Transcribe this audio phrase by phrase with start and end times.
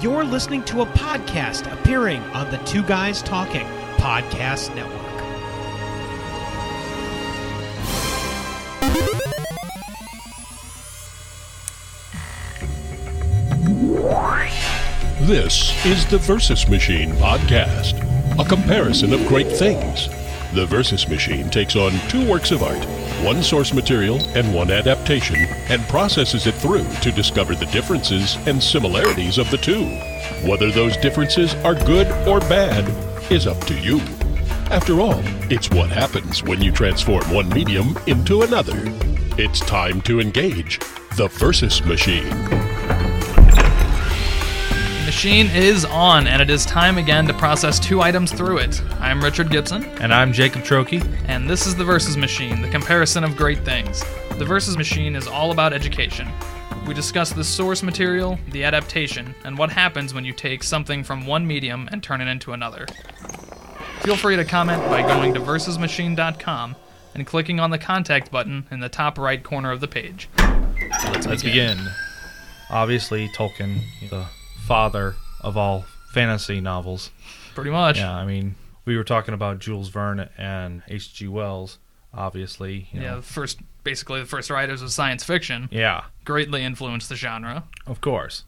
[0.00, 3.66] You're listening to a podcast appearing on the Two Guys Talking
[3.98, 4.96] Podcast Network.
[15.20, 18.00] This is the Versus Machine podcast,
[18.40, 20.08] a comparison of great things.
[20.54, 22.80] The Versus Machine takes on two works of art,
[23.24, 25.36] one source material and one adaptation,
[25.68, 29.84] and processes it through to discover the differences and similarities of the two.
[30.48, 32.88] Whether those differences are good or bad
[33.30, 34.00] is up to you.
[34.70, 35.20] After all,
[35.50, 38.80] it's what happens when you transform one medium into another.
[39.36, 40.78] It's time to engage
[41.16, 42.69] the Versus Machine.
[45.22, 48.80] Machine is on, and it is time again to process two items through it.
[49.00, 51.06] I'm Richard Gibson, And I'm Jacob Trokey.
[51.28, 54.02] and this is the Versus Machine, the comparison of great things.
[54.38, 56.26] The Versus Machine is all about education.
[56.86, 61.26] We discuss the source material, the adaptation, and what happens when you take something from
[61.26, 62.86] one medium and turn it into another.
[64.00, 66.76] Feel free to comment by going to versusmachine.com
[67.14, 70.30] and clicking on the contact button in the top right corner of the page.
[70.38, 71.78] Let's begin.
[72.70, 74.24] Obviously, Tolkien, the
[74.70, 77.10] father of all fantasy novels.
[77.56, 77.98] Pretty much.
[77.98, 78.54] Yeah, I mean,
[78.84, 81.26] we were talking about Jules Verne and H.G.
[81.26, 81.80] Wells,
[82.14, 82.88] obviously.
[82.92, 87.16] You Yeah, the first, basically the first writers of science fiction Yeah, greatly influenced the
[87.16, 87.64] genre.
[87.88, 88.44] of course.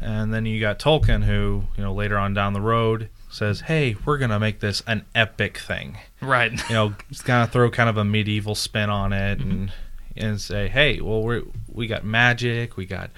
[0.00, 3.94] And then you got Tolkien, who, you know, later on down the road says, hey,
[4.04, 5.96] we're going to make this an epic thing.
[6.20, 6.50] Right.
[6.68, 9.74] You know, kind of throw kind of a medieval spin on it and mm-hmm.
[10.16, 13.10] And say, hey, well, we we got magic, we got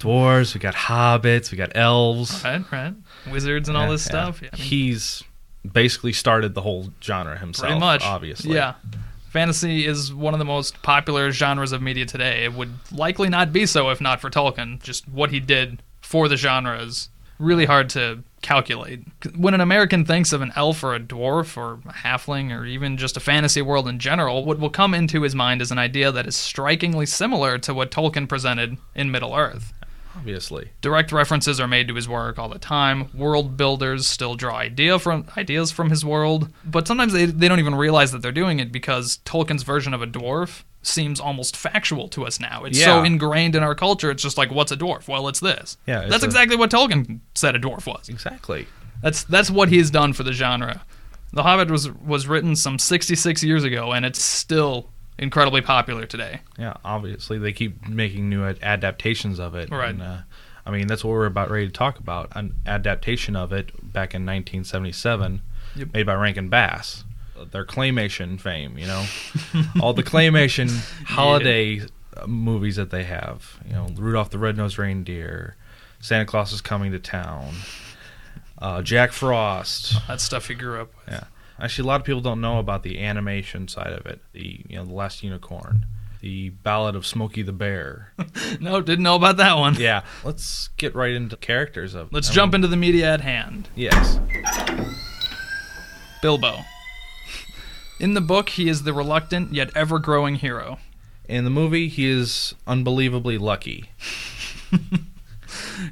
[0.00, 2.42] dwarves, we got hobbits, we got elves.
[2.44, 2.94] Right, right.
[3.30, 4.42] Wizards and all Yeah, this stuff.
[4.42, 5.22] Yeah, I mean, He's
[5.70, 7.68] basically started the whole genre himself.
[7.68, 8.02] pretty much.
[8.04, 8.54] obviously.
[8.54, 8.74] Yeah.
[9.30, 12.44] Fantasy is one of the most popular genres of media today.
[12.44, 14.80] It would likely not be so if not for Tolkien.
[14.82, 17.08] Just what he did for the genre is
[17.40, 19.00] really hard to calculate.
[19.36, 22.96] When an American thinks of an elf or a dwarf or a halfling or even
[22.96, 26.12] just a fantasy world in general, what will come into his mind is an idea
[26.12, 29.72] that is strikingly similar to what Tolkien presented in Middle Earth.
[30.16, 30.70] obviously.
[30.80, 33.08] Direct references are made to his work all the time.
[33.14, 37.58] World builders still draw idea from ideas from his world, but sometimes they, they don't
[37.58, 42.08] even realize that they're doing it because Tolkien's version of a dwarf seems almost factual
[42.08, 42.64] to us now.
[42.64, 44.10] It's so ingrained in our culture.
[44.10, 45.08] It's just like, what's a dwarf?
[45.08, 45.76] Well, it's this.
[45.86, 48.08] Yeah, it's that's a- exactly what Tolkien said a dwarf was.
[48.08, 48.66] Exactly.
[49.02, 50.82] That's that's what he's done for the genre.
[51.32, 56.40] The Hobbit was was written some 66 years ago, and it's still incredibly popular today.
[56.58, 59.70] Yeah, obviously they keep making new adaptations of it.
[59.70, 59.90] Right.
[59.90, 60.18] And, uh,
[60.66, 62.30] I mean, that's what we're about ready to talk about.
[62.34, 65.42] An adaptation of it back in 1977,
[65.76, 65.88] Yep.
[65.92, 67.03] made by Rankin Bass.
[67.50, 69.04] Their claymation fame, you know,
[69.80, 70.70] all the claymation
[71.06, 71.80] holiday
[72.16, 73.58] uh, movies that they have.
[73.66, 75.56] You know, Rudolph the Red-Nosed Reindeer,
[76.00, 77.54] Santa Claus is Coming to Town,
[78.58, 79.94] uh, Jack Frost.
[80.06, 81.14] That stuff he grew up with.
[81.14, 81.24] Yeah.
[81.58, 84.20] Actually, a lot of people don't know about the animation side of it.
[84.32, 85.86] The you know, the Last Unicorn,
[86.20, 88.12] the Ballad of Smokey the Bear.
[88.60, 89.74] No, didn't know about that one.
[89.74, 90.02] yeah.
[90.22, 92.12] Let's get right into characters of.
[92.12, 93.68] Let's I jump mean, into the media at hand.
[93.74, 94.18] Yes.
[96.22, 96.58] Bilbo.
[98.00, 100.78] In the book, he is the reluctant yet ever growing hero.
[101.28, 103.90] In the movie, he is unbelievably lucky.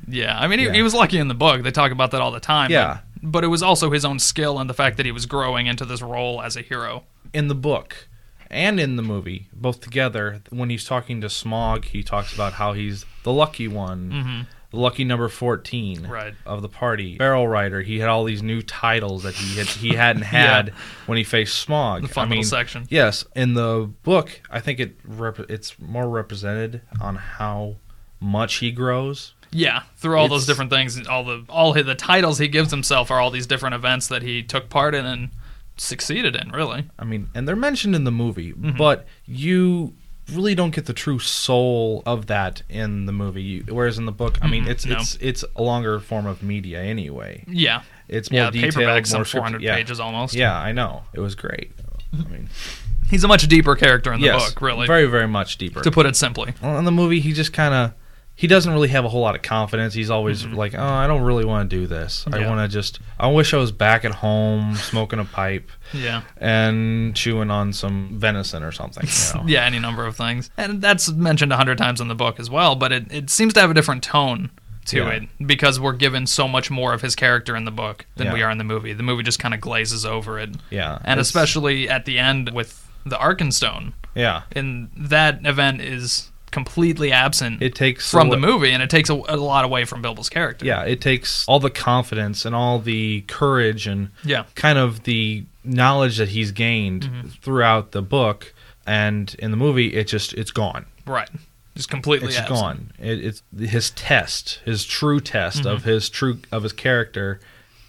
[0.08, 0.72] Yeah, I mean, he, Yeah.
[0.72, 1.62] he was lucky in the book.
[1.62, 2.70] They talk about that all the time.
[2.70, 2.98] Yeah.
[3.22, 5.66] But, but it was also his own skill and the fact that he was growing
[5.66, 7.04] into this role as a hero.
[7.32, 8.08] In the book
[8.50, 12.72] and in the movie, both together, when he's talking to Smaug, he talks about how
[12.72, 14.08] he's the lucky one.
[14.10, 16.10] The lucky number fourteen Mm-hmm.
[16.12, 16.34] Right.
[16.46, 17.82] of the party, barrel rider.
[17.82, 20.74] He had all these new titles that he had he hadn't had Yeah.
[21.06, 22.02] when he faced Smaug.
[22.02, 22.86] The fun I mean, section.
[22.90, 27.76] Yes, in the book, I think it rep- it's more represented on how
[28.20, 29.34] much he grows.
[29.54, 33.20] Yeah, through all those different things, all the all the titles he gives himself are
[33.20, 35.28] all these different events that he took part in and
[35.76, 36.50] succeeded in.
[36.50, 38.76] Really, I mean, and they're mentioned in the movie, Mm-hmm.
[38.78, 39.94] but you
[40.34, 43.60] really don't get the true soul of that in the movie.
[43.68, 44.96] Whereas in the book, I mean, Mhm, it's no.
[44.98, 47.44] it's it's a longer form of media anyway.
[47.48, 48.50] yeah, It's more yeah.
[48.50, 49.74] detailed, Paperback's more 400 yeah.
[49.76, 50.34] pages almost.
[50.34, 51.02] Yeah, I know.
[51.14, 51.72] It was great.
[52.12, 52.48] I mean,
[53.10, 54.60] he's a much deeper character in the yes, book.
[54.62, 55.80] Really, very very much deeper.
[55.82, 56.54] to put it simply.
[56.62, 57.92] Well, in the movie, he just kind of
[58.34, 59.94] he doesn't really have a whole lot of confidence.
[59.94, 62.24] He's always like, "Oh, I don't really want to do this.
[62.26, 62.48] I Mm-hmm.
[62.48, 62.98] Want to just.
[63.20, 66.22] I wish I was back at home smoking a pipe Yeah.
[66.38, 69.46] and chewing on some venison or something." You know?
[69.48, 70.50] Yeah, any number of things.
[70.56, 73.52] And that's mentioned a hundred times in the book as well, but it, it seems
[73.54, 74.50] to have a different tone
[74.86, 75.08] to Yeah.
[75.10, 78.32] it because we're given so much more of his character in the book than Yeah.
[78.34, 78.92] we are in the movie.
[78.92, 80.56] The movie just kind of glazes over it.
[80.70, 83.92] Yeah, And especially at the end with the Arkenstone.
[84.16, 89.10] yeah, And that event is completely absent It takes from the movie, and it takes
[89.10, 90.64] a, a lot away from Bilbo's character.
[90.64, 94.44] Yeah, it takes all the confidence and all the courage and Yeah.
[94.54, 97.28] kind of the knowledge that he's gained Mm-hmm.
[97.42, 98.54] throughout the book
[98.86, 100.86] and in the movie it just it's gone.
[101.06, 101.28] right.
[101.74, 102.58] Just completely It's absent.
[102.60, 102.92] gone.
[102.98, 105.68] It, it's his test, his true test Mm-hmm.
[105.68, 107.40] of his true of his character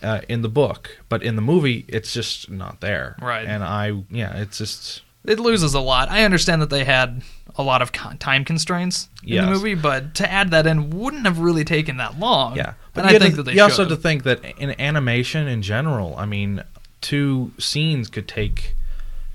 [0.02, 3.18] uh, in the book, but in the movie it's just not there.
[3.22, 3.46] Right.
[3.46, 6.10] And I yeah, it's just It loses a lot.
[6.10, 7.22] I understand that they had
[7.56, 9.46] a lot of con- time constraints in Yes.
[9.46, 12.56] the movie, but to add that in wouldn't have really taken that long.
[12.58, 15.48] Yeah, you I think to- that they you also have to think that in animation
[15.48, 16.64] in general, I mean,
[17.02, 18.76] two scenes could take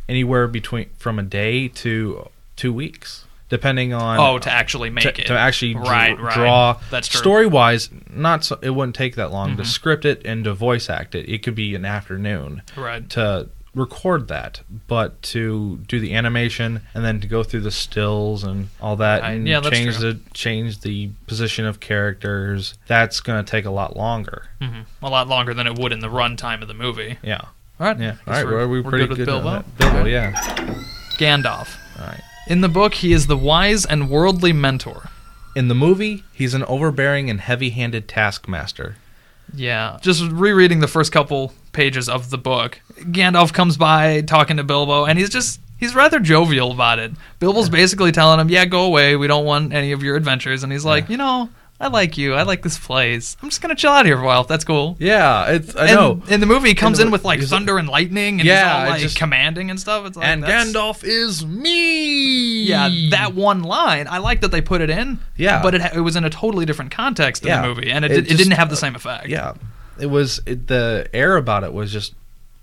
[0.09, 5.21] anywhere between from a day to two weeks, depending on Oh, to actually make to,
[5.21, 5.27] it.
[5.29, 6.35] to actually dr- right, right.
[6.35, 6.77] draw.
[6.91, 7.19] That's true.
[7.19, 7.23] Mm-hmm.
[7.25, 10.91] Story wise, not so, it wouldn't take that long to script it and to voice
[10.91, 11.29] act it.
[11.29, 13.09] It could be an afternoon Right.
[13.11, 13.49] to
[13.79, 18.69] record that, but to do the animation and then to go through the stills and
[18.81, 19.33] all that Right.
[19.33, 23.97] and Yeah, change the change the position of characters, that's going to take a lot
[23.97, 24.49] longer.
[24.61, 24.85] Mhm.
[25.03, 27.19] A lot longer than it would in the runtime of the movie.
[27.23, 27.41] Yeah.
[27.81, 27.99] All right.
[27.99, 28.15] Yeah.
[28.27, 28.45] All right.
[28.45, 29.65] we're- we're, we're pretty good with good Bilbo.
[29.79, 30.33] Bilbo, yeah.
[31.19, 31.77] Gandalf.
[31.99, 32.21] All right.
[32.49, 35.11] In the book, he is the wise and worldly mentor.
[35.55, 38.97] In the movie, he's an overbearing and heavy-handed taskmaster.
[39.55, 39.99] Yeah.
[40.03, 45.05] Just rereading the first couple pages of the book, Gandalf comes by talking to Bilbo,
[45.07, 45.61] and he's just.
[45.81, 47.13] He's rather jovial about it.
[47.39, 49.15] Bilbo's basically telling him, "Yeah, go away.
[49.15, 52.35] We don't want any of your adventures." And he's like, "You know, I like you.
[52.35, 53.37] I like this place.
[53.41, 54.41] I'm just gonna chill out here for a while.
[54.41, 56.23] If that's cool." Yeah, it's I and know.
[56.29, 58.85] in the movie, he comes the- in with like thunder and lightning, and Yeah, he's
[58.87, 60.05] all like just- commanding and stuff.
[60.05, 62.65] It's like, and Gandalf is me.
[62.65, 64.09] Yeah, that one line.
[64.11, 65.21] I like that they put it in.
[65.37, 65.63] Yeah.
[65.63, 67.63] but it, it was in a totally different context in Yeah.
[67.63, 69.29] the movie, and it, It it just- didn't have the uh, same effect.
[69.29, 69.53] Yeah,
[70.01, 72.15] it was it, the air about it was just.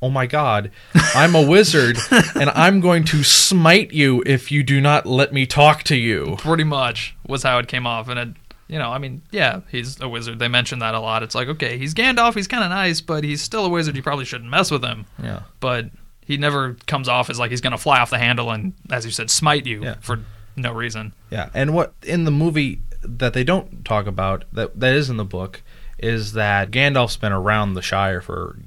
[0.01, 0.71] Oh my God!
[1.15, 1.97] I'm a wizard,
[2.35, 6.35] and I'm going to smite you if you do not let me talk to you.
[6.37, 8.29] pretty much was how it came off, and it.
[8.67, 10.37] You know, I mean, yeah, he's a wizard.
[10.37, 11.23] They mention that a lot.
[11.23, 12.35] It's like, okay, he's Gandalf.
[12.35, 13.95] He's kind of nice, but he's still a wizard.
[13.95, 15.05] You probably shouldn't mess with him.
[15.21, 15.91] Yeah, But
[16.25, 19.05] he never comes off as like he's going to fly off the handle and, as
[19.05, 19.95] you said, smite you Yeah.
[20.01, 20.19] for
[20.55, 21.13] no reason.
[21.29, 21.49] yeah.
[21.53, 25.25] And what in the movie that they don't talk about that that is in the
[25.25, 25.61] book
[26.05, 28.57] is that Gandalf's been around the Shire for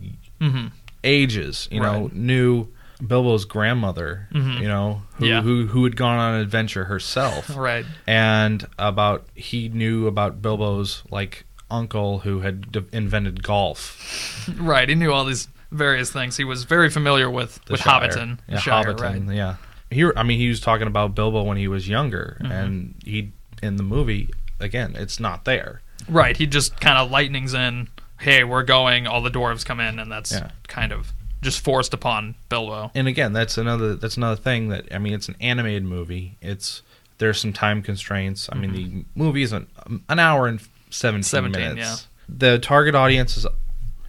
[0.41, 0.67] hmm
[1.05, 1.69] ages.
[1.71, 2.69] You know, knew
[3.07, 4.27] Bilbo's grandmother.
[4.33, 4.61] Mhm.
[4.61, 5.43] You know, who, Yeah.
[5.43, 7.55] who who had gone on an adventure herself.
[7.57, 7.87] Right.
[8.07, 14.49] and about he knew about Bilbo's like uncle who had d- invented golf.
[14.59, 14.89] Right.
[14.89, 16.37] He knew all these various things.
[16.37, 18.09] He was very familiar with The with Shire.
[18.09, 18.39] Hobbiton.
[18.49, 19.37] yeah, Shire, Hobbiton, right.
[19.37, 19.55] yeah.
[19.91, 22.53] Here, I mean, he was talking about Bilbo when he was younger, Mm-hmm.
[22.53, 23.33] and he
[23.63, 24.31] in the movie
[24.61, 25.83] again, it's not there.
[26.09, 26.37] Right.
[26.37, 27.89] He just kind of lightnings in.
[28.21, 29.07] Hey, we're going.
[29.07, 30.51] All the dwarves come in, and that's Yeah.
[30.67, 32.91] kind of just forced upon Bilbo.
[32.95, 36.37] And again, that's another that's another thing that I mean, it's an animated movie.
[36.41, 36.83] It's
[37.19, 38.49] there's some time constraints.
[38.51, 38.99] I mean, mm-hmm.
[38.99, 39.67] the movie is an,
[40.09, 40.61] an hour and
[40.91, 42.09] seventeen, 17, minutes.
[42.29, 43.47] The target audience is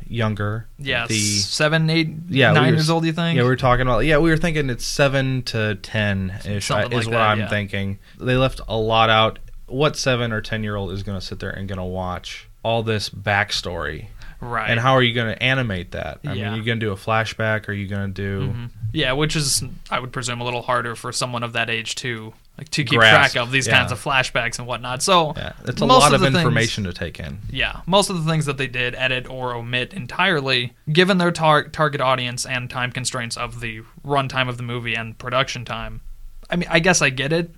[0.07, 0.68] younger.
[0.78, 3.06] Yeah, the seven, eight, yeah, nine we were- years old.
[3.06, 3.38] You think?
[3.38, 4.00] Yeah, we were talking about.
[4.00, 6.66] Yeah, we were thinking it's seven to ten ish.
[6.66, 7.50] Something Is like what that, I'm yeah.
[7.50, 8.00] thinking.
[8.19, 9.40] They left a lot out.
[9.69, 12.48] What seven or ten year old is going to sit there and going to watch
[12.63, 14.07] all this backstory?
[14.42, 14.69] right.
[14.69, 16.19] And how are you going to animate that?
[16.25, 16.50] I Yeah.
[16.51, 17.68] mean, you going to do a flashback?
[17.68, 18.48] Or are you going to do?
[18.54, 18.69] Mhm.
[18.94, 22.33] Yeah, which is I would presume a little harder for someone of that age too,
[22.57, 23.77] like to keep Grasp, track of these yeah.
[23.77, 25.04] kinds of flashbacks and whatnot.
[25.04, 27.40] So Yeah, it's a lot of, things- information to take in.
[27.52, 31.68] yeah, most of the things that they did edit or omit entirely, given their tar-
[31.68, 35.99] target audience and time constraints of the runtime of the movie and production time.
[36.49, 37.54] I mean, I guess I get it,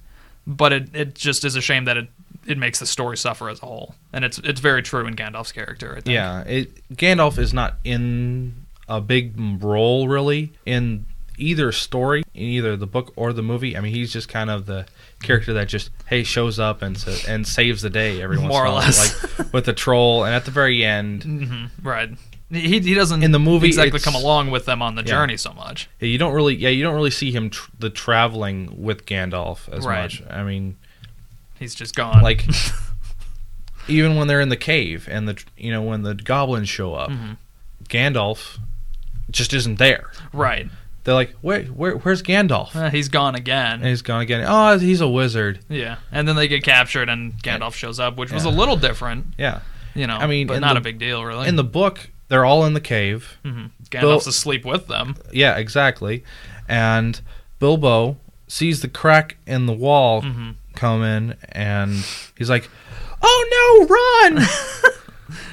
[0.57, 2.07] but it, it just is a shame that it
[2.47, 5.51] it makes the story suffer as a whole, and it's it's very true in Gandalf's
[5.51, 5.91] character.
[5.97, 6.13] I think.
[6.13, 11.05] Yeah, it, Gandalf is not in a big role really in
[11.37, 13.75] either story, in either the book or the movie.
[13.77, 14.85] I mean, he's just kind of the
[15.23, 18.63] character that just hey shows up and sa- and saves the day every once More
[18.63, 19.39] or in a while, less.
[19.39, 20.23] like with the troll.
[20.25, 22.09] And at the very end, hmm right.
[22.51, 25.07] He he doesn't In the movie, exactly come along with them on the Yeah.
[25.11, 25.89] journey so much.
[25.99, 29.85] you don't really yeah you don't really see him tr- the traveling with Gandalf as
[29.85, 30.01] Right.
[30.03, 30.21] much.
[30.29, 30.75] I mean,
[31.59, 32.21] He's just gone.
[32.21, 32.45] like
[33.87, 37.09] even when they're in the cave and the you know when the goblins show up,
[37.09, 37.33] Mm-hmm.
[37.85, 38.57] Gandalf
[39.29, 40.11] just isn't there.
[40.33, 40.67] right.
[41.03, 42.75] They're like, wait, where, where's Gandalf?
[42.75, 43.79] Uh, he's gone again.
[43.79, 44.45] And he's gone again.
[44.47, 45.59] Oh, he's a wizard.
[45.67, 49.25] Yeah, and then they get captured, and Gandalf shows up, which was a little different,
[49.35, 49.61] Yeah.
[49.95, 50.17] you know.
[50.17, 51.47] I mean, but not the- a big deal, really.
[51.47, 53.37] In the book, they're all in the cave.
[53.43, 55.15] hmm Bill- Gandalf's asleep with them.
[55.33, 56.23] Yeah, exactly.
[56.67, 57.19] And
[57.59, 58.15] Bilbo
[58.47, 60.55] sees the crack in the wall Mhm.
[60.75, 62.03] come in, and
[62.37, 62.69] he's like,
[63.21, 64.47] "Oh no, run!"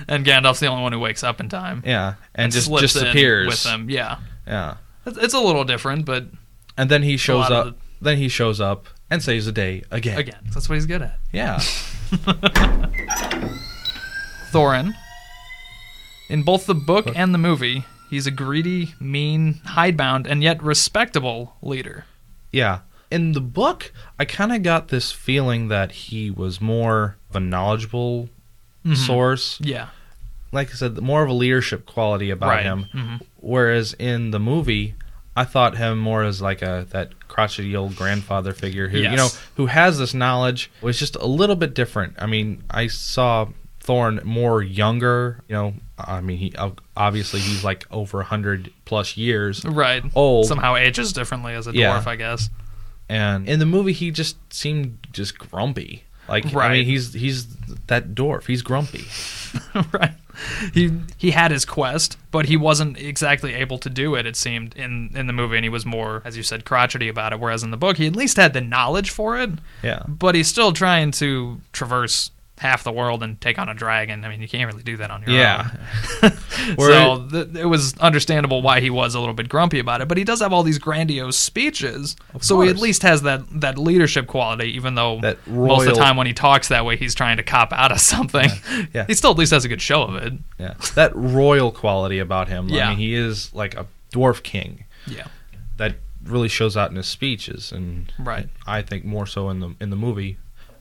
[0.08, 1.82] And Gandalf's the only one who wakes up in time.
[1.84, 3.90] yeah, and, just slips in disappears with them.
[3.90, 4.16] Yeah,
[4.46, 6.26] Yeah, it's, it's a little different, but
[6.78, 7.76] and then he shows up.
[8.00, 10.16] Then he shows up and saves the day again.
[10.18, 11.18] Again, that's what he's good at.
[11.32, 11.58] Yeah.
[14.52, 14.94] Thorin,
[16.28, 21.54] in both the book and the movie, he's a greedy, mean, hidebound, and yet respectable
[21.62, 22.04] leader.
[22.52, 22.80] Yeah.
[23.10, 27.40] In the book, I kind of got this feeling that he was more of a
[27.40, 28.28] knowledgeable
[28.84, 28.94] Mm-hmm.
[28.94, 29.58] source.
[29.60, 29.88] Yeah.
[30.52, 32.62] Like I said, more of a leadership quality about Right.
[32.62, 32.86] him.
[32.94, 33.20] Mhm.
[33.40, 34.94] Whereas in the movie,
[35.36, 39.28] I thought him more as like a that crotchety old grandfather figure who you know
[39.56, 42.14] who has this knowledge was just a little bit different.
[42.18, 43.48] I mean, I saw
[43.84, 45.40] Thorin more younger.
[45.48, 46.54] You know, I mean, he
[46.96, 50.02] obviously he's like over a hundred plus years Right.
[50.14, 50.46] old.
[50.46, 52.02] Somehow ages differently as a dwarf, Yeah.
[52.06, 52.50] I guess.
[53.08, 57.46] and in the movie he just seemed just grumpy like i mean he's he's
[57.86, 59.06] that dwarf he's grumpy
[59.92, 60.12] right.
[60.72, 64.24] He he had his quest, but he wasn't exactly able to do it.
[64.24, 67.32] It seemed in in the movie, and he was more, as you said, crotchety about
[67.32, 67.40] it.
[67.40, 69.50] Whereas in the book, he at least had the knowledge for it.
[69.82, 74.24] yeah But he's still trying to traverse half the world and take on a dragon.
[74.24, 75.70] I mean, you can't really do that on your yeah
[76.22, 76.32] own.
[76.76, 80.08] So th- it was understandable why he was a little bit grumpy about it.
[80.08, 83.78] But he does have all these grandiose speeches, so he at least has that that
[83.78, 84.70] leadership quality.
[84.76, 87.42] Even though That most of the time when he talks that way, he's trying to
[87.42, 88.50] cop out of something.
[88.92, 89.06] Yeah.
[89.06, 90.32] he still at least has a good show of it.
[90.58, 92.86] yeah that royal quality about him Yeah.
[92.86, 95.26] i mean he is like a dwarf king Yeah.
[95.76, 98.48] that really shows out in his speeches and Right.
[98.66, 100.38] i think more so in the in the movie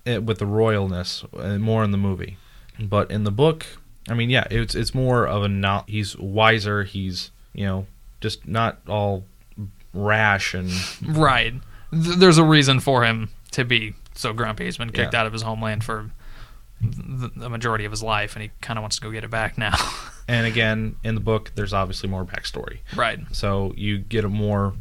[0.08, 2.38] eh, with the royalness uh, more in the movie
[2.80, 3.66] but in the book
[4.10, 7.86] i mean yeah it's it's more of a not he's wiser he's you know
[8.22, 9.24] just not all
[9.94, 10.70] rash and
[11.04, 11.54] Right.
[11.92, 14.66] Th- there's a reason for him to be so grumpy.
[14.66, 15.20] He's been kicked Yeah.
[15.22, 16.12] out of his homeland for
[16.82, 19.30] the, the majority of his life, and he kind of wants to go get it
[19.32, 19.76] back now.
[20.30, 23.18] And again, in the book, there's obviously more backstory, right.
[23.32, 24.74] so you get a more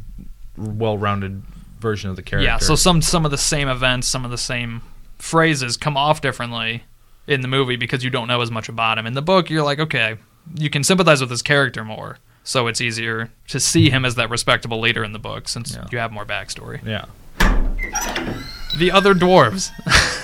[0.57, 1.41] well-rounded
[1.79, 2.45] version of the character.
[2.45, 2.57] Yeah.
[2.57, 4.81] So some some of the same events, some of the same
[5.19, 6.83] phrases come off differently
[7.27, 9.05] in the movie because you don't know as much about him.
[9.05, 10.17] In the book, you're like, okay,
[10.55, 14.29] you can sympathize with his character more, so it's easier to see him as that
[14.29, 15.85] respectable leader in the book since Yeah.
[15.91, 16.79] you have more backstory.
[16.85, 17.05] yeah,
[18.77, 19.71] The other dwarves.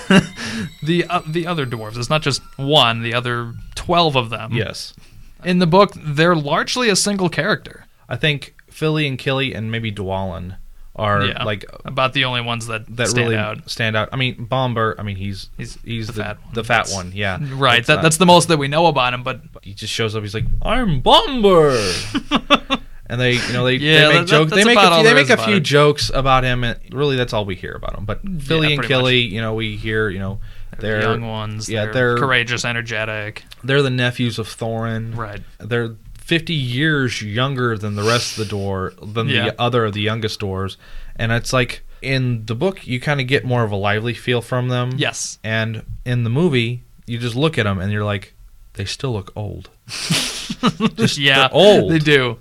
[0.84, 1.98] the uh, the other dwarves.
[1.98, 3.02] It's not just one.
[3.02, 4.54] The other twelve of them.
[4.54, 4.94] yes,
[5.44, 7.86] In the book, they're largely a single character.
[8.08, 10.58] I think Fili and Kili and maybe Dwalin
[10.96, 13.70] are yeah, like about the only ones that that stand really out.
[13.70, 14.10] stand out.
[14.14, 14.96] I mean, Bombur.
[15.00, 16.54] I mean, he's He's he's the the, fat one.
[16.54, 17.12] the fat one.
[17.16, 17.80] Yeah, Right.
[17.80, 19.24] It's That, not- that's the most that we know about him.
[19.24, 20.22] But he just shows up.
[20.22, 21.74] He's like, "I'm Bombur,"
[23.08, 24.52] and they, you know, they, Yeah, they that- make jokes.
[24.54, 27.46] They make a few, they make a few jokes about him, and really, that's all
[27.46, 28.06] we hear about him.
[28.06, 30.40] But Fili and pretty Kili, you know, we hear, you know,
[30.80, 31.70] they're they're young ones.
[31.70, 33.44] yeah, they're, they're- courageous, energetic.
[33.64, 35.16] they're the nephews of Thorin.
[35.16, 35.42] Right.
[35.60, 39.46] They're 50 years younger than the rest of the door, than Yeah.
[39.50, 40.78] the other of the youngest doors.
[41.16, 44.42] And it's like in the book, you kind of get more of a lively feel
[44.42, 44.94] from them.
[44.98, 45.38] Yes.
[45.44, 48.34] And in the movie, you just look at them and you're like,
[48.74, 49.70] they still look old.
[50.96, 51.50] just Yeah.
[51.52, 51.92] old.
[51.92, 52.38] They do.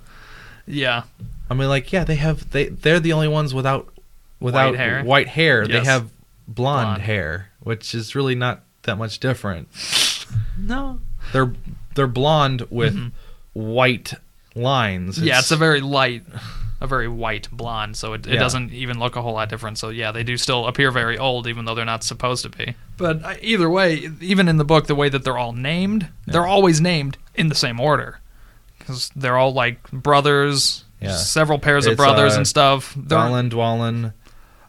[0.65, 1.03] Yeah.
[1.49, 3.93] I mean, like, yeah, they have they they're the only ones without
[4.39, 5.03] without White hair?
[5.03, 5.67] white hair.
[5.67, 6.09] They have
[6.47, 7.01] blonde, Blonde.
[7.03, 9.67] hair, which is really not that much different.
[10.57, 10.99] No.
[11.31, 11.53] They're
[11.95, 13.07] they're blonde with mm-hmm.
[13.53, 14.13] White
[14.55, 15.17] lines.
[15.17, 15.27] Mm-hmm.
[15.27, 16.23] Yeah, it's a very light,
[16.81, 18.39] a very white blonde, so it, it Yeah.
[18.39, 19.77] doesn't even look a whole lot different.
[19.77, 22.75] So yeah, they do still appear very old, even though they're not supposed to be.
[22.97, 26.45] But uh, either way, even in the book, the way that they're all named, they're
[26.45, 28.19] always named in the same order
[28.79, 31.15] because they're all like brothers, Yeah.
[31.15, 32.93] several pairs of It's, brothers uh, and stuff.
[32.95, 34.13] Dwalin, Dwalin,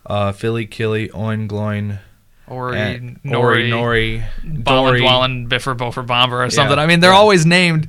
[0.06, 1.98] uh, Fili, Kili, Oin, Gloin,
[2.46, 4.24] Ori, and Nori, Ori, Nori,
[4.64, 5.00] Balin.
[5.02, 6.76] Dwalin, Bifur, Bofur, Bombur, or something.
[6.76, 7.16] Yeah, I mean, they're yeah.
[7.16, 7.88] always named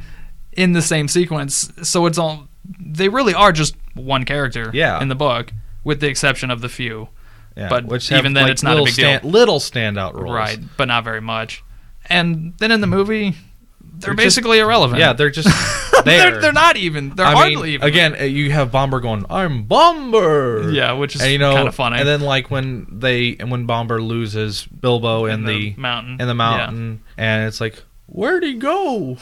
[0.55, 2.47] in the same sequence, so it's all.
[2.79, 4.71] They really are just one character.
[4.73, 4.99] Yeah.
[5.01, 5.51] In the book,
[5.83, 7.09] with the exception of the few.
[7.55, 9.19] Yeah, but which even have, then, like, it's not a big deal.
[9.23, 11.63] Little standout roles, Right, but not very much.
[12.07, 13.37] And then in the movie, they're,
[13.79, 14.99] They're just- basically irrelevant.
[14.99, 15.47] Yeah, they're just
[16.05, 17.11] they're, they're not even.
[17.11, 17.87] They're I hardly mean, even.
[17.87, 21.67] again, uh, you have Bombur going, "I'm Bombur." Yeah, which is and you know, kind
[21.69, 21.99] of funny.
[21.99, 26.19] And then like when they and when Bombur loses Bilbo in, In the mountain.
[26.19, 29.17] in the mountain, and it's like, where'd he go?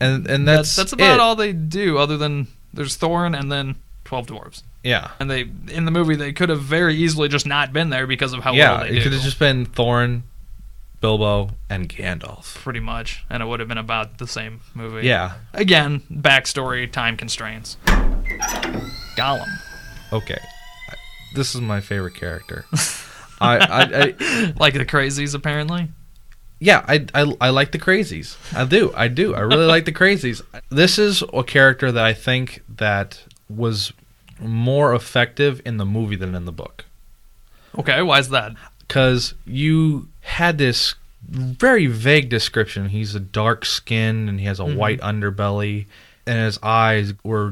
[0.00, 1.20] And and that's that's, that's about it.
[1.20, 4.62] all they do, other than there's Thorin and then twelve dwarves.
[4.82, 8.06] Yeah, And they in the movie they could have very easily just not been there
[8.06, 8.72] because of how yeah.
[8.72, 9.02] little they It do.
[9.04, 10.22] could have just been Thorin,
[11.00, 12.54] Bilbo, and Gandalf.
[12.56, 15.06] pretty much, and it would have been about the same movie.
[15.06, 15.34] Yeah.
[15.54, 17.78] Again, backstory, time constraints.
[19.16, 19.48] Gollum.
[20.12, 20.38] Okay.
[21.34, 22.64] This is my favorite character.
[23.40, 25.88] I, I, I Like the crazies, apparently.
[26.64, 28.36] Yeah, I, I I like the crazies.
[28.56, 28.92] I do.
[28.96, 29.34] I do.
[29.34, 30.40] I really like the crazies.
[30.70, 33.92] This is a character that I think that was
[34.40, 36.84] more effective in the movie than in the book.
[37.78, 38.52] Okay, why is that?
[38.86, 40.94] because you had this
[41.26, 42.90] very vague description.
[42.90, 44.76] He's a dark skin and he has a Mm-hmm.
[44.76, 45.86] white underbelly,
[46.26, 47.50] and his eyes were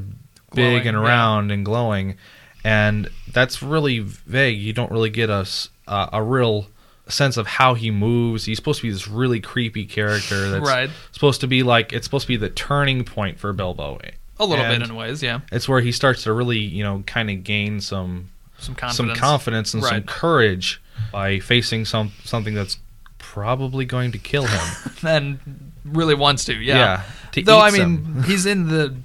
[0.54, 1.08] big Glowing, and yeah.
[1.08, 2.16] round and glowing,
[2.64, 4.58] and that's really vague.
[4.60, 5.46] You don't really get a
[5.88, 6.66] uh, a real
[7.12, 8.44] sense of how he moves.
[8.44, 10.90] He's supposed to be this really creepy character that's Right.
[11.12, 13.98] supposed to be like it's supposed to be the turning point for Bilbo.
[14.40, 15.40] A little And bit in ways, yeah.
[15.52, 18.96] It's where he starts to really, you know, kind of gain some Some confidence.
[19.18, 20.80] some confidence and some courage
[21.12, 22.78] by facing some something that's
[23.18, 24.92] probably going to kill him.
[25.06, 26.54] and really wants to.
[26.54, 26.76] Yeah.
[26.76, 27.02] Yeah,
[27.32, 28.96] to Though I mean, he's in the,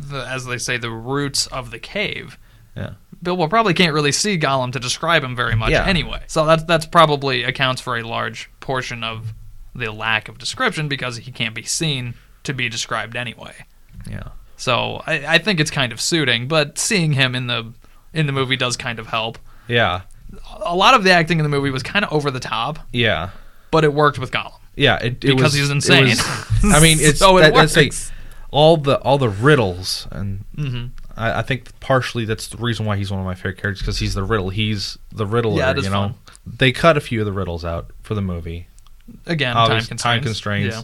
[0.00, 2.36] the as they say, the roots of the cave.
[2.76, 5.84] yeah, Bilbo probably can't really see Gollum to describe him very much Yeah.
[5.86, 6.22] anyway.
[6.26, 9.32] So that's that's probably accounts for a large portion of
[9.74, 13.54] the lack of description because he can't be seen to be described anyway.
[14.10, 17.72] yeah, So I, I think it's kind of suiting, but seeing him in the
[18.12, 19.38] in the movie does kind of help.
[19.68, 20.02] yeah,
[20.64, 23.30] A lot of the acting in the movie was kind of over the top, yeah,
[23.70, 24.58] but it worked with Gollum.
[24.76, 24.96] yeah.
[24.96, 26.04] It, it Because was, he's insane.
[26.06, 26.20] was-
[26.64, 28.10] I mean, it's So it that, that's like works.
[28.50, 30.86] all the all the riddles, and hmm
[31.18, 33.98] I, I think partially that's the reason why he's one of my favorite characters because
[33.98, 34.48] he's the riddle.
[34.50, 35.58] He's the riddler.
[35.58, 36.14] Yeah, you know, fun.
[36.46, 38.68] they cut a few of the riddles out for the movie.
[39.26, 40.02] Again, time constraints.
[40.02, 40.76] time constraints.
[40.76, 40.82] Yeah.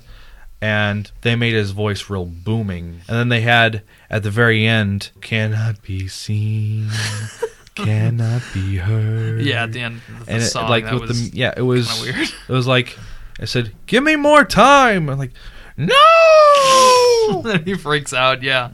[0.61, 3.03] And they made his voice real booming.
[3.07, 6.89] And then they had at the very end, cannot be seen,
[7.75, 9.43] cannot be heard.
[9.43, 12.17] Yeah, at the end the and it, like with was the yeah, it was weird.
[12.49, 12.99] It was like
[13.39, 15.33] I said, "Give me more time." I'm like,
[15.77, 15.95] "No!"
[17.45, 18.43] Then he freaks out.
[18.43, 18.71] Yeah,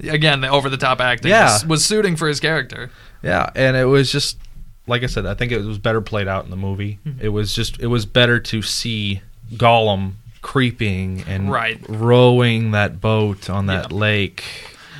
[0.00, 1.52] again, the over the top acting Yeah.
[1.52, 2.90] was, was suiting for his character.
[3.22, 4.38] yeah, and it was just
[4.86, 6.98] like I said, I think it was better played out in the movie.
[7.06, 7.24] Mm-hmm.
[7.24, 9.22] It was just it was better to see
[9.54, 11.78] Gollum creeping and Right.
[11.88, 13.96] rowing that boat on that Yeah.
[13.96, 14.44] lake.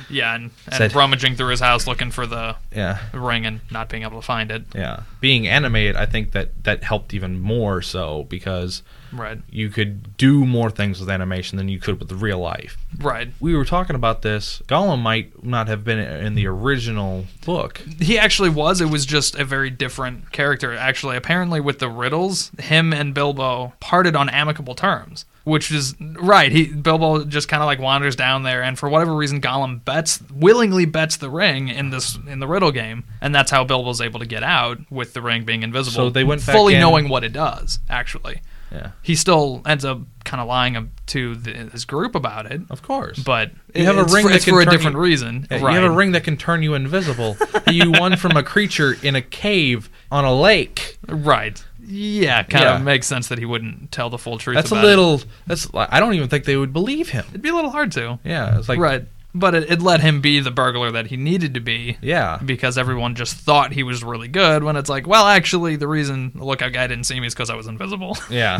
[0.09, 2.99] Yeah, and, and Said- rummaging through his house looking for the Yeah.
[3.13, 4.63] ring and not being able to find it.
[4.75, 10.17] Yeah, being animated, I think that that helped even more so because Right, you could
[10.17, 12.77] do more things with animation than you could with real life.
[12.99, 13.29] right.
[13.39, 14.61] We were talking about this.
[14.67, 17.77] Gollum might not have been in the original book.
[17.99, 18.81] He actually was.
[18.81, 20.73] It was just a very different character.
[20.75, 25.25] Actually, apparently, with the riddles, him and Bilbo parted on amicable terms.
[25.45, 26.49] Which is right.
[26.53, 30.21] He Bilbo just kind of like wanders down there, and for whatever reason, Gollum bets
[30.33, 34.21] willingly bets the ring in this in the riddle game, and that's how Bilbo's able
[34.21, 35.95] to get out with the ring being invisible.
[36.05, 37.79] So they went back fully in- knowing what it does.
[37.89, 38.39] Actually,
[38.71, 42.81] Yeah, he still ends up kind of lying to the, his group about it, of
[42.81, 43.19] course.
[43.19, 45.45] but You have a it's ring for, that for a different you- reason.
[45.51, 45.73] Yeah, right.
[45.75, 47.35] You have a ring that can turn you invisible.
[47.69, 50.97] you won from a creature in a cave on a lake.
[51.09, 51.61] Right.
[51.85, 52.75] Yeah, kind Yeah.
[52.75, 54.55] of makes sense that he wouldn't tell the full truth.
[54.55, 54.87] That's a about it.
[54.87, 55.21] little.
[55.47, 55.67] That's.
[55.73, 57.25] I don't even think they would believe him.
[57.29, 58.19] It'd be a little hard to.
[58.23, 59.03] Yeah, it's like right.
[59.35, 61.97] But it, it let him be the burglar that he needed to be.
[62.01, 65.87] Yeah, Because everyone just thought he was really good when it's like, well, actually, the
[65.87, 68.17] reason the lookout guy didn't see me is because I was invisible.
[68.29, 68.59] yeah,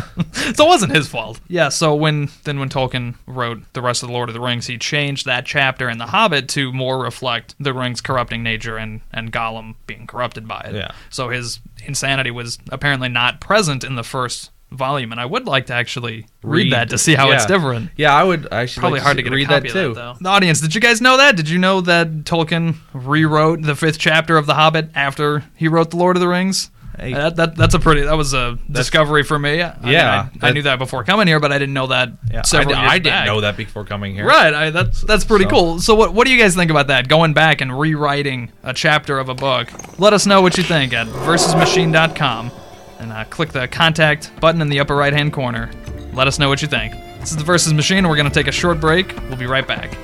[0.54, 1.40] so it wasn't his fault.
[1.48, 4.66] Yeah, so when then when Tolkien wrote the rest of the Lord of the Rings,
[4.66, 9.00] he changed that chapter in The Hobbit to more reflect the ring's corrupting nature and,
[9.12, 10.74] and Gollum being corrupted by it.
[10.74, 10.90] Yeah.
[11.10, 15.66] So his insanity was apparently not present in the first volume, and I would like
[15.66, 17.90] to actually read, Read- that to see how it's different.
[17.96, 18.12] yeah.
[18.14, 18.52] I would.
[18.52, 19.88] I should Probably like hard to get read that too.
[19.90, 20.16] that, though.
[20.20, 21.36] The audience, did you guys know that?
[21.36, 25.90] Did you know that Tolkien rewrote the fifth chapter of The Hobbit after he wrote
[25.90, 26.70] The Lord of the Rings?
[26.96, 27.12] Hey.
[27.12, 29.60] Uh, that, that that's a pretty that was a discovery for me.
[29.60, 32.10] I mean, Yeah, I, I knew that before coming here, but I didn't know that
[32.30, 33.26] Yeah, I, several di- years I didn't back.
[33.26, 34.24] know that before coming here.
[34.24, 35.78] Right, I, that's that's pretty So- cool.
[35.80, 37.08] So what what do you guys think about that?
[37.08, 39.70] Going back and rewriting a chapter of a book.
[39.98, 42.52] Let us know what you think at versusmachine.com
[42.98, 45.70] and uh, click the contact button in the upper right hand corner.
[46.12, 46.94] Let us know what you think.
[47.20, 48.08] This is the Versus Machine.
[48.08, 49.14] We're going to take a short break.
[49.28, 49.96] We'll be right back.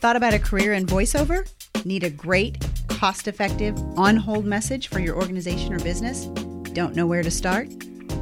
[0.00, 1.46] Thought about a career in voiceover?
[1.84, 6.26] Need a great, cost effective, on hold message for your organization or business?
[6.72, 7.68] Don't know where to start?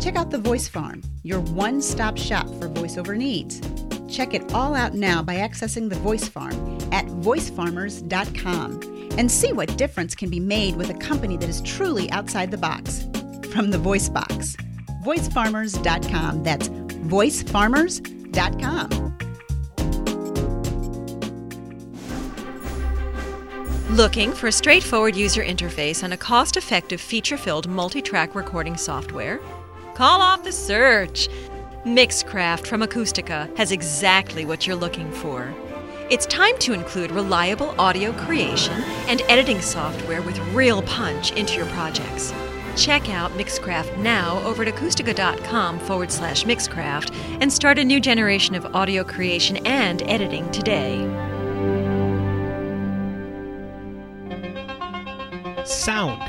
[0.00, 3.60] Check out The Voice Farm, your one stop shop for voiceover needs.
[4.08, 8.80] Check it all out now by accessing The Voice Farm at voicefarmers.com
[9.18, 12.58] and see what difference can be made with a company that is truly outside the
[12.58, 13.06] box.
[13.52, 14.56] From the Voice Box,
[15.04, 16.42] voicefarmers.com.
[16.42, 19.04] That's voicefarmers.com.
[23.90, 28.76] Looking for a straightforward user interface and a cost effective feature filled multi track recording
[28.76, 29.40] software?
[29.94, 31.28] Call off the search!
[31.84, 35.54] Mixcraft from Acoustica has exactly what you're looking for.
[36.10, 41.66] It's time to include reliable audio creation and editing software with real punch into your
[41.66, 42.34] projects.
[42.74, 48.56] Check out Mixcraft now over at acoustica.com forward slash Mixcraft and start a new generation
[48.56, 50.98] of audio creation and editing today.
[55.64, 56.22] Sound.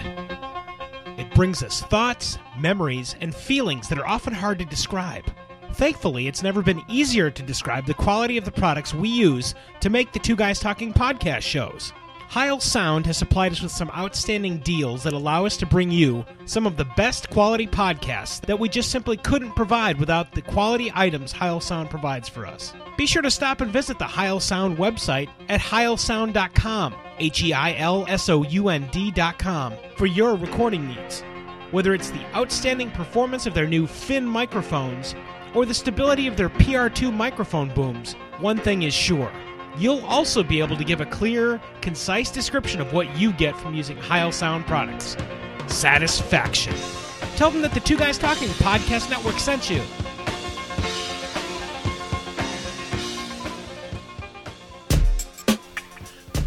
[1.19, 5.25] It brings us thoughts, memories, and feelings that are often hard to describe.
[5.73, 9.89] Thankfully, it's never been easier to describe the quality of the products we use to
[9.89, 11.93] make the Two Guys Talking podcast shows.
[12.29, 16.23] Heil Sound has supplied us with some outstanding deals that allow us to bring you
[16.45, 20.91] some of the best quality podcasts that we just simply couldn't provide without the quality
[20.93, 22.71] items Heil Sound provides for us.
[22.97, 27.73] Be sure to stop and visit the Heil Sound website at heilsound.com, H E I
[27.77, 31.21] L S O U N D.com, for your recording needs.
[31.71, 35.15] Whether it's the outstanding performance of their new Fin microphones
[35.53, 39.31] or the stability of their PR2 microphone booms, one thing is sure.
[39.77, 43.73] You'll also be able to give a clear, concise description of what you get from
[43.73, 45.15] using Heil Sound products.
[45.67, 46.73] Satisfaction.
[47.35, 49.81] Tell them that the Two Guys Talking Podcast Network sent you.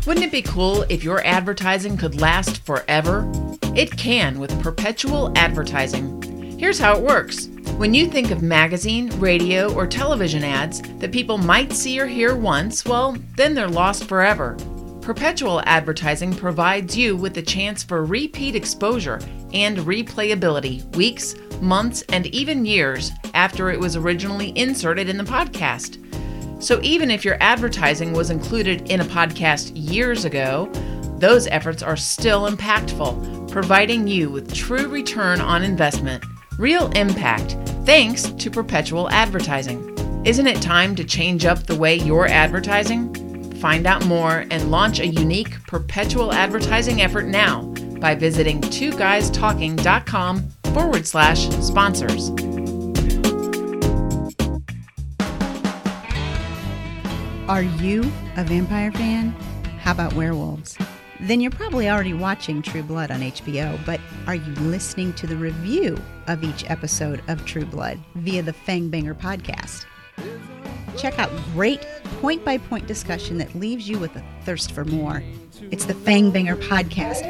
[0.04, 3.30] Wouldn't it be cool if your advertising could last forever?
[3.76, 6.58] It can with perpetual advertising.
[6.58, 7.51] Here's how it works.
[7.76, 12.36] When you think of magazine, radio, or television ads that people might see or hear
[12.36, 14.56] once, well, then they're lost forever.
[15.00, 19.18] Perpetual advertising provides you with the chance for repeat exposure
[19.52, 25.98] and replayability weeks, months, and even years after it was originally inserted in the podcast.
[26.62, 30.70] So even if your advertising was included in a podcast years ago,
[31.18, 36.24] those efforts are still impactful, providing you with true return on investment,
[36.58, 39.88] real impact, thanks to perpetual advertising.
[40.24, 43.12] Isn't it time to change up the way you're advertising?
[43.54, 47.62] Find out more and launch a unique perpetual advertising effort now
[48.00, 52.30] by visiting twoguystalking.com forward slash sponsors.
[57.48, 58.02] Are you
[58.36, 59.30] a vampire fan?
[59.80, 60.78] How about werewolves?
[61.20, 65.36] Then you're probably already watching True Blood on HBO, but are you listening to the
[65.36, 65.96] review
[66.26, 69.84] of each episode of True Blood via the Fangbanger podcast?
[70.96, 71.80] Check out great
[72.20, 75.22] point by point discussion that leaves you with a thirst for more.
[75.70, 77.22] It's the Fangbanger podcast.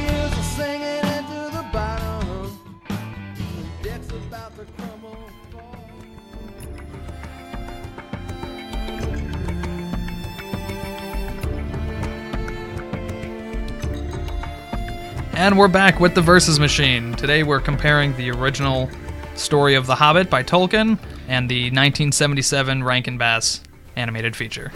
[15.40, 17.14] And we're back with the Versus Machine.
[17.14, 18.90] Today we're comparing the original
[19.36, 20.98] story of The Hobbit by Tolkien
[21.28, 23.62] and the 1977 Rankin Bass
[23.96, 24.70] animated feature.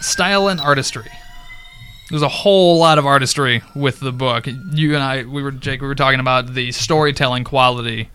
[0.00, 1.10] Style and artistry.
[2.08, 4.46] There's a whole lot of artistry with the book.
[4.46, 8.08] You and I, we were Jake, we were talking about the storytelling quality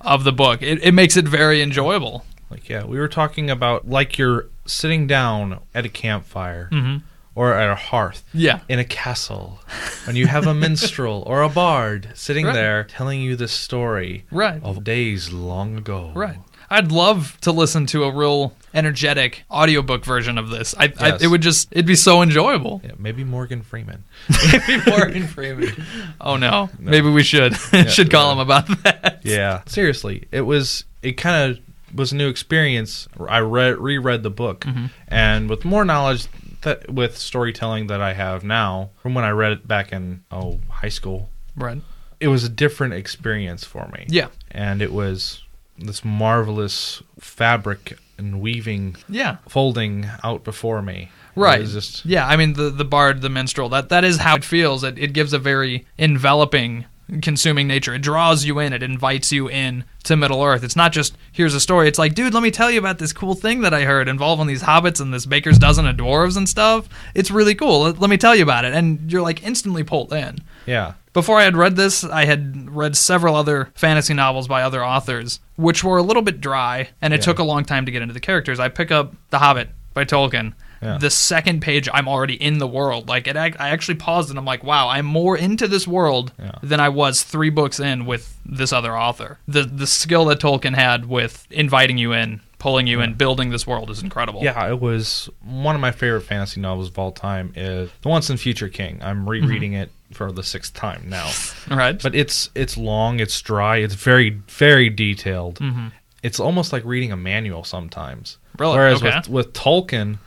[0.00, 0.62] of the book.
[0.62, 2.24] It, it makes it very enjoyable.
[2.50, 7.04] Like yeah, we were talking about like you're sitting down at a campfire mm-hmm.
[7.34, 8.24] Or at a hearth.
[8.34, 8.60] Yeah.
[8.68, 9.60] In a castle,
[10.06, 12.54] and you have a minstrel or a bard sitting Right.
[12.54, 14.60] there telling you the story Right.
[14.62, 16.12] of days long ago.
[16.14, 16.38] Right.
[16.70, 20.74] I'd love to listen to a real energetic audiobook version of this.
[20.78, 21.22] I, I Yes.
[21.22, 22.80] it would just it'd be so enjoyable.
[22.82, 24.04] Yeah, maybe Morgan Freeman.
[24.52, 25.84] Maybe Morgan Freeman.
[26.18, 26.70] Oh no.
[26.78, 27.54] Maybe we should
[27.90, 28.32] should call yeah.
[28.32, 29.20] him about that.
[29.22, 29.60] Yeah.
[29.66, 31.58] Seriously, it was it kind of
[31.94, 33.06] was a new experience.
[33.28, 34.86] I read reread the book, Mm-hmm.
[35.08, 36.26] and with more knowledge
[36.62, 40.60] that with storytelling that I have now from when I read it back in oh
[40.68, 41.80] high school, Right.
[42.20, 44.06] it was a different experience for me.
[44.08, 44.28] Yeah.
[44.50, 45.42] and it was
[45.78, 49.36] this marvelous fabric and weaving, Yeah.
[49.48, 51.10] folding out before me.
[51.34, 51.64] Right.
[51.66, 54.84] Just yeah, I mean the the bard, the minstrel, that that is how it feels.
[54.84, 56.84] It it gives a very enveloping
[57.20, 57.94] consuming nature.
[57.94, 60.64] It draws you in, it invites you in to Middle Earth.
[60.64, 61.88] It's not just here's a story.
[61.88, 64.46] It's like, dude, let me tell you about this cool thing that I heard involving
[64.46, 66.88] these hobbits and this baker's dozen of dwarves and stuff.
[67.14, 67.82] It's really cool.
[67.82, 68.72] Let, let me tell you about it.
[68.74, 70.38] And you're like instantly pulled in.
[70.66, 70.94] yeah.
[71.12, 75.40] Before I had read this, I had read several other fantasy novels by other authors,
[75.56, 77.24] which were a little bit dry, and it Yeah.
[77.24, 78.58] took a long time to get into the characters.
[78.58, 80.54] I pick up The Hobbit by Tolkien.
[80.82, 80.98] Yeah.
[80.98, 83.08] The second page, I'm already in the world.
[83.08, 86.52] Like it, I actually paused and I'm like, wow, I'm more into this world Yeah.
[86.62, 89.38] than I was three books in with this other author.
[89.46, 93.66] The the skill that Tolkien had with inviting you in, pulling you in, building this
[93.66, 94.42] world is incredible.
[94.42, 97.52] Yeah, it was one of my favorite fantasy novels of all time.
[97.56, 98.98] Is The Once and Future King.
[99.02, 99.28] I'm mm-hmm.
[99.28, 101.30] rereading it for the sixth time now.
[101.70, 102.00] right.
[102.02, 105.60] but it's it's long, it's dry, it's very very detailed.
[105.60, 105.88] Mm-hmm.
[106.22, 108.38] It's almost like reading a manual sometimes.
[108.58, 108.76] Really?
[108.76, 109.16] Whereas Okay.
[109.16, 110.18] with with Tolkien,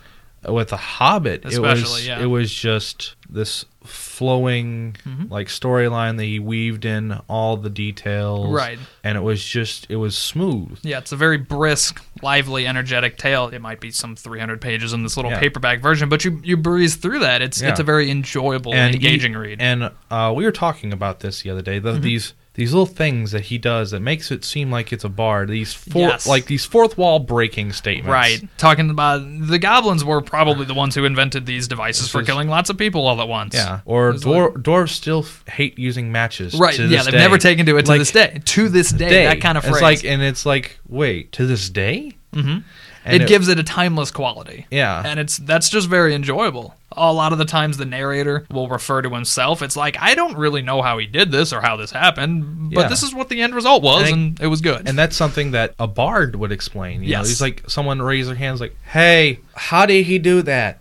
[0.48, 2.20] with the Hobbit, it was yeah.
[2.20, 5.32] it was just this flowing Mm-hmm.
[5.32, 8.78] like storyline that he weaved in all the details, Right.
[9.04, 10.78] And it was just it was smooth.
[10.82, 13.48] Yeah, it's a very brisk, lively, energetic tale.
[13.48, 15.40] It might be some 300 pages in this little Yeah.
[15.40, 17.42] paperback version, but you you breeze through that.
[17.42, 17.70] It's Yeah.
[17.70, 19.60] it's a very enjoyable, and engaging he- read.
[19.60, 21.80] And uh, we were talking about this the other day.
[21.80, 22.00] Mm-hmm.
[22.00, 25.48] These these little things that he does that makes it seem like it's a bard.
[25.48, 26.26] These four, Yes.
[26.26, 28.10] like these fourth wall breaking statements.
[28.10, 28.42] Right.
[28.58, 32.70] Talking about the goblins were probably the ones who invented these devices for killing lots
[32.70, 33.54] of people all at once.
[33.54, 33.80] Yeah.
[33.84, 36.54] Or It dwar- dwarves still f- hate using matches.
[36.54, 36.78] Right.
[36.78, 37.18] Yeah, they've day.
[37.18, 38.40] never taken to it to Like, this day.
[38.44, 39.24] To this day, day.
[39.26, 39.76] that kind of phrase.
[39.76, 42.12] It's like, and it's like, wait, to this day?
[42.34, 42.64] Mhm.
[43.04, 44.66] And it, gives it a timeless quality.
[44.70, 45.02] Yeah.
[45.04, 46.74] And it's that's just very enjoyable.
[46.96, 49.60] A lot of the times the narrator will refer to himself.
[49.62, 52.82] It's like I don't really know how he did this or how this happened, but
[52.82, 52.88] Yeah.
[52.88, 54.88] this is what the end result was, And it- and it was good.
[54.88, 57.02] And that's something that a bard would explain.
[57.02, 60.78] You know, he's like someone raise their hands like, "Hey, how did he do that?"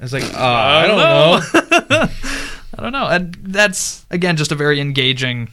[0.00, 2.08] It's like, uh, I don't know.
[2.78, 3.06] I don't know.
[3.08, 5.48] And that's again just a very engaging,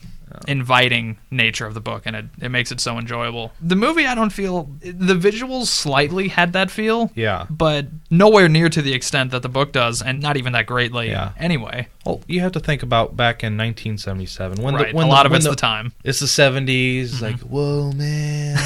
[0.48, 3.52] inviting nature of the book, and it, it makes it so enjoyable.
[3.62, 7.12] The movie, I don't feel the visuals slightly had that feel.
[7.16, 7.46] Yeah.
[7.50, 11.10] But nowhere near to the extent that the book does, and not even that greatly.
[11.10, 11.32] Yeah.
[11.38, 14.92] Anyway, Well, you have to think about back in 1977 when right.
[14.92, 15.94] the when a lot the, of it's the, the time.
[16.04, 17.22] It's the 70s.
[17.22, 18.58] Like, whoa, man.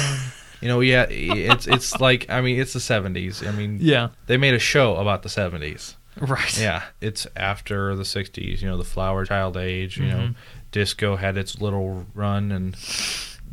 [0.60, 3.46] you know, yeah, it's it's like I mean, it's the 70s.
[3.46, 4.08] I mean, Yeah.
[4.26, 5.96] they made a show about the 70s.
[6.20, 6.58] Right.
[6.60, 10.32] Yeah, it's after the 60s, you know, the flower child age, you know, Mm-hmm.
[10.72, 12.76] Disco had its little run and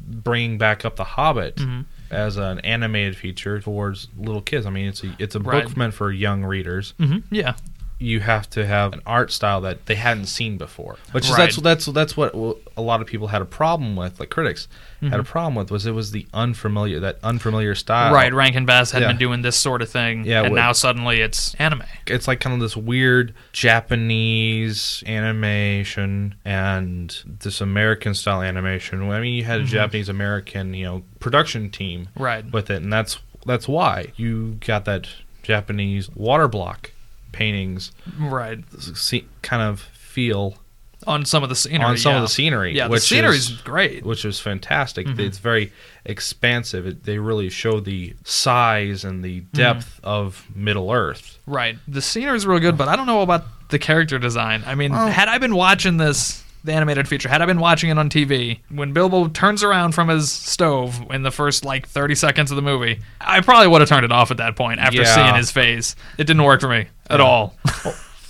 [0.08, 1.82] bringing back up The Hobbit Mm-hmm.
[2.12, 4.66] as an animated feature towards little kids.
[4.66, 5.66] I mean, it's a it's a Right.
[5.66, 6.94] book meant for young readers.
[6.98, 7.56] hmm Yeah.
[8.00, 10.98] You have to have an art style that they hadn't seen before.
[11.14, 14.30] Which is that's that's that's what a lot of people had a problem with, like
[14.30, 14.68] critics
[15.02, 18.06] had a problem with was it was the unfamiliar that unfamiliar style.
[18.08, 18.16] Mm-hmm.
[18.16, 18.34] Right.
[18.34, 19.08] Rankin Bass had Yeah.
[19.10, 21.84] been doing this sort of thing, Yeah, and now suddenly it's anime.
[22.08, 29.10] it's like kind of this weird Japanese animation and this American style animation.
[29.12, 32.24] I mean, you had a Japanese American, you know, production team Mm-hmm.
[32.24, 32.52] Right.
[32.52, 35.08] with it, and that's that's why you got that
[35.42, 36.92] Japanese water block
[37.32, 38.60] paintings, Right.
[38.80, 40.58] see, kind of feel
[41.06, 41.86] On some of the scenery.
[41.86, 42.18] on some yeah.
[42.18, 42.76] of the scenery.
[42.76, 44.04] Yeah, the scenery is, great.
[44.06, 45.06] which is fantastic.
[45.08, 45.20] Mm-hmm.
[45.20, 45.72] It's very
[46.06, 46.88] expansive.
[46.88, 49.58] It, they really show the size and the Mm-hmm.
[49.58, 51.38] depth of Middle Earth.
[51.46, 51.78] Right.
[51.88, 54.64] The scenery is real good, but I don't know about the character design.
[54.66, 57.98] I mean, had I been watching this, the animated feature, had I been watching it
[57.98, 62.52] on TV, when Bilbo turns around from his stove in the first like 30 seconds
[62.52, 65.16] of the movie, I probably would have turned it off at that point after Yeah.
[65.16, 65.96] seeing his face.
[66.18, 67.56] It didn't work for me at all.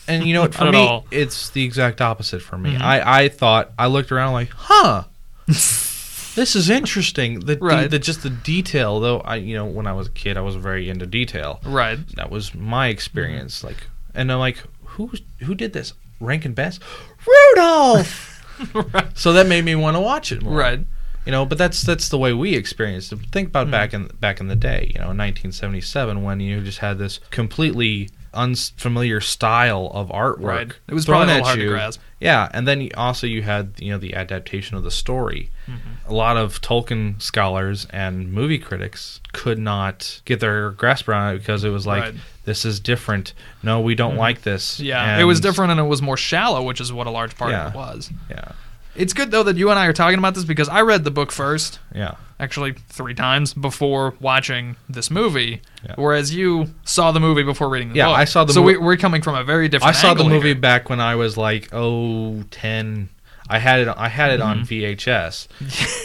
[0.07, 0.53] And you know what?
[0.55, 1.05] For Not at me, all.
[1.11, 2.63] it's the exact opposite for Mm-hmm.
[2.63, 2.75] me.
[2.77, 5.03] I, I thought I looked around like, huh,
[5.47, 7.39] this is interesting.
[7.41, 7.89] The, the- Right.
[7.91, 9.19] the just the detail, though.
[9.19, 11.59] I you know when I was a kid, I was very into detail.
[11.65, 11.97] right.
[12.15, 13.57] That was my experience.
[13.57, 13.67] Mm-hmm.
[13.67, 15.11] Like, and I'm like, who
[15.41, 15.93] who did this?
[16.19, 16.79] Rankin Bass,
[17.27, 18.23] Rudolph.
[19.13, 20.55] So that made me want to watch it more.
[20.55, 20.79] Right.
[21.27, 23.19] You know, but that's that's the way we experienced it.
[23.31, 24.09] Think about back Mm-hmm.
[24.11, 28.09] in back in the day, you know, in 1977 when you just had this completely
[28.33, 30.37] unfamiliar style of artwork.
[30.39, 30.71] Right.
[30.87, 31.69] It was thrown probably at to you.
[31.69, 32.01] grasp.
[32.19, 35.51] Yeah, and then you, also you had you know the adaptation of the story.
[35.67, 36.09] Mm-hmm.
[36.11, 41.39] A lot of Tolkien scholars and movie critics could not get their grasp around it
[41.39, 42.13] because it was like Right.
[42.13, 42.21] Mm-hmm.
[42.45, 43.33] this is different.
[43.61, 44.79] No, we don't like this.
[44.79, 45.19] Yeah.
[45.19, 47.67] it was different and it was more shallow, which is what a large part Yeah.
[47.67, 48.11] of it was.
[48.29, 48.51] Yeah,
[48.97, 51.11] It's good, though, that you and I are talking about this because I read the
[51.11, 51.79] book first.
[51.93, 52.15] yeah.
[52.39, 55.95] actually three times before watching this movie, Yeah.
[55.95, 58.15] whereas you saw the movie before reading the Yeah, book.
[58.17, 58.53] Yeah, I saw the movie.
[58.53, 59.95] So mo- we, we're coming from a very different.
[59.95, 60.55] I saw the movie here.
[60.55, 63.09] back when I was like oh 10.
[63.49, 63.87] I had it.
[63.95, 64.99] I had it on Mm-hmm.
[64.99, 65.47] VHS.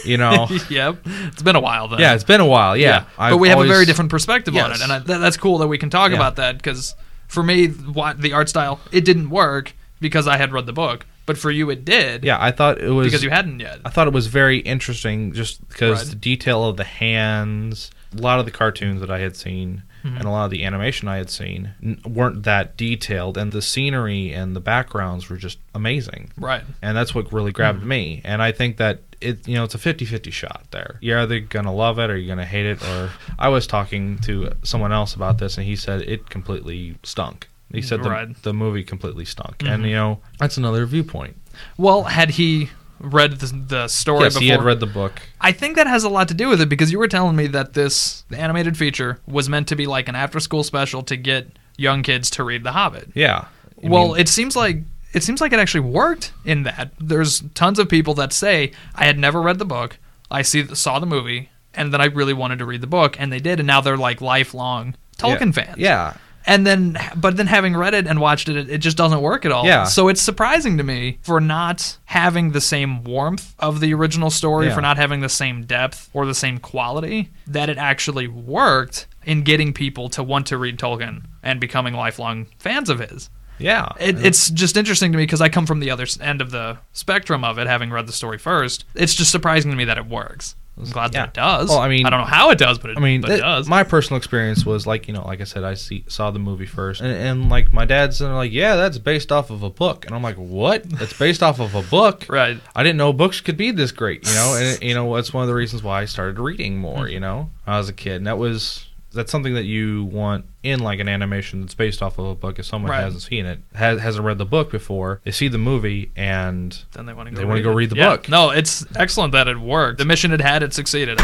[0.07, 0.47] You know.
[0.71, 1.99] yep, it's been a while though.
[1.99, 2.77] yeah, it's been a while.
[2.77, 5.37] Yeah, but I've we have a very different perspective on it, and I, that, that's
[5.37, 6.17] cool that we can talk Yeah.
[6.17, 6.95] about that because
[7.29, 11.05] for me, what the art style it didn't work because I had read the book,
[11.27, 12.25] but for you it did.
[12.25, 13.81] Yeah, I thought it was because you hadn't yet.
[13.85, 16.11] I thought it was very interesting just because Right.
[16.11, 20.17] the detail of the hands, a lot of the cartoons that I had seen, Mm-hmm.
[20.17, 23.63] and a lot of the animation I had seen n- weren't that detailed, and the
[23.63, 26.33] scenery and the backgrounds were just amazing.
[26.37, 26.63] Right.
[26.83, 27.89] And that's what really grabbed Mm-hmm.
[27.89, 28.21] me.
[28.25, 30.97] And I think that it, you know, it's a 50-50 shot there.
[31.01, 32.83] You're either gonna love it or you're gonna hate it.
[32.83, 37.47] Or I was talking to someone else about this, and he said it completely stunk.
[37.73, 38.33] He said the, Mm-hmm.
[38.43, 41.37] the movie completely stunk, and you know that's another viewpoint.
[41.77, 45.21] Well, had he read the, the story yes, before he had read the book.
[45.41, 47.49] I think that has a lot to do with it because you were telling me
[47.49, 51.49] that this animated feature was meant to be like an after school special to get
[51.77, 53.11] young kids to read The Hobbit.
[53.15, 53.47] Yeah.
[53.83, 54.79] I well, mean- it seems like
[55.13, 56.93] it seems like it actually worked in that.
[56.99, 59.99] There's tons of people that say I had never read the book.
[60.31, 63.33] I see saw the movie and then I really wanted to read the book and
[63.33, 65.79] they did and now they're like lifelong Tolkien yeah, fans.
[65.79, 66.15] Yeah.
[66.47, 69.45] And then but then having read it and watched it, it, it just doesn't work
[69.45, 69.65] at all.
[69.67, 69.85] Yeah.
[69.85, 74.67] So it's surprising to me for not having the same warmth of the original story,
[74.67, 74.75] Yeah.
[74.75, 79.43] for not having the same depth or the same quality, that it actually worked in
[79.43, 83.31] getting people to want to read Tolkien and becoming lifelong fans of his.
[83.59, 83.93] Yeah.
[84.01, 86.79] It, it's just interesting to me because I come from the other end of the
[86.93, 88.85] spectrum of it, having read the story first.
[88.97, 90.57] It's just surprising to me that it works.
[90.79, 91.21] I'm glad Yeah.
[91.21, 91.69] that it does.
[91.69, 93.35] Well, I mean- I don't know how it does, but it, I mean, but it
[93.35, 93.69] it- does.
[93.69, 96.65] my personal experience was like you know, like I said, I see saw the movie
[96.67, 100.15] first, and, and like my dad's like, yeah, that's based off of a book, and
[100.15, 100.89] I'm like, what?
[100.89, 102.59] That's based off of a book, Right.
[102.75, 105.43] I didn't know books could be this great, you know, and you know that's one
[105.43, 108.15] of the reasons why I started reading more, you know, when I was a kid,
[108.17, 112.19] and that was that's something that you want in like an animation that's based off
[112.19, 112.59] of a book.
[112.59, 113.01] If someone Right.
[113.03, 117.07] hasn't seen it, has, hasn't read the book before, they see the movie and then
[117.07, 117.41] they want to go.
[117.41, 118.11] They wanna read go read the Yeah.
[118.11, 118.29] book.
[118.29, 119.99] No, it's excellent that it worked.
[119.99, 121.19] The mission it had, it succeeded.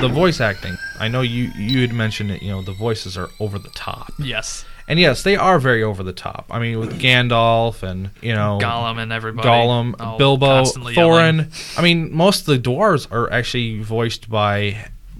[0.00, 0.76] the voice acting.
[0.98, 2.42] I know you you had mentioned it.
[2.42, 4.12] You know, the voices are over the top.
[4.18, 6.46] Yes, And yes, they are very over the top.
[6.50, 9.48] I mean, with Gandalf and you know Gollum and everybody.
[9.48, 11.40] Gollum, all Bilbo, constantly yelling.
[11.46, 11.78] Thorin.
[11.78, 14.76] I mean, most of the dwarves are actually voiced by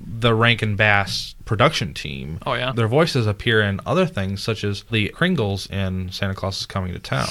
[0.09, 2.39] the Rankin Bass production team.
[2.47, 2.73] Oh, yeah?
[2.73, 6.93] their voices appear in other things such as the Kringles in Santa Claus is Coming
[6.93, 7.29] to Town.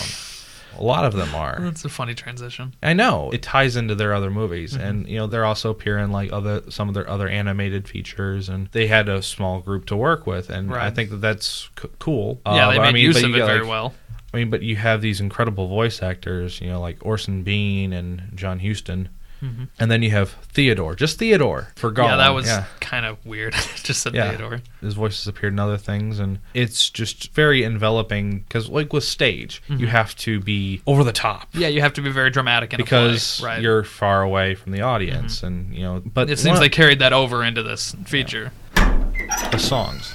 [0.78, 1.58] A lot of them are.
[1.62, 2.76] That's a funny transition.
[2.84, 4.84] I know it ties into their other movies, Mm-hmm.
[4.86, 8.68] and you know they're also appearing like other some of their other animated features, and
[8.74, 12.42] they had a small group to work with, and I think that that's c- cool.
[12.46, 13.94] yeah, Uh, they made I mean, use of it got, very like- well.
[14.34, 18.24] I mean, but you have these incredible voice actors, you know, like Orson Bean and
[18.36, 19.08] John Huston,
[19.42, 21.96] and then you have Theodore, just Theodore for Gollum.
[21.96, 22.10] Mm-hmm.
[22.10, 22.66] yeah, that was yeah.
[22.80, 23.54] kind of weird.
[23.84, 24.30] Just said Yeah.
[24.30, 24.62] Theodore.
[24.82, 29.62] His voices appeared in other things, and it's just very enveloping because, like with stage,
[29.70, 29.82] Mm-hmm.
[29.82, 32.78] you have to be over the top Yeah, you have to be very dramatic in
[32.78, 33.42] because.
[33.44, 33.56] Right.
[33.56, 33.64] Mm-hmm.
[33.64, 36.02] you're far away from the audience, and you know.
[36.06, 38.52] But It seems they of carried that over into this feature.
[38.76, 40.14] the songs.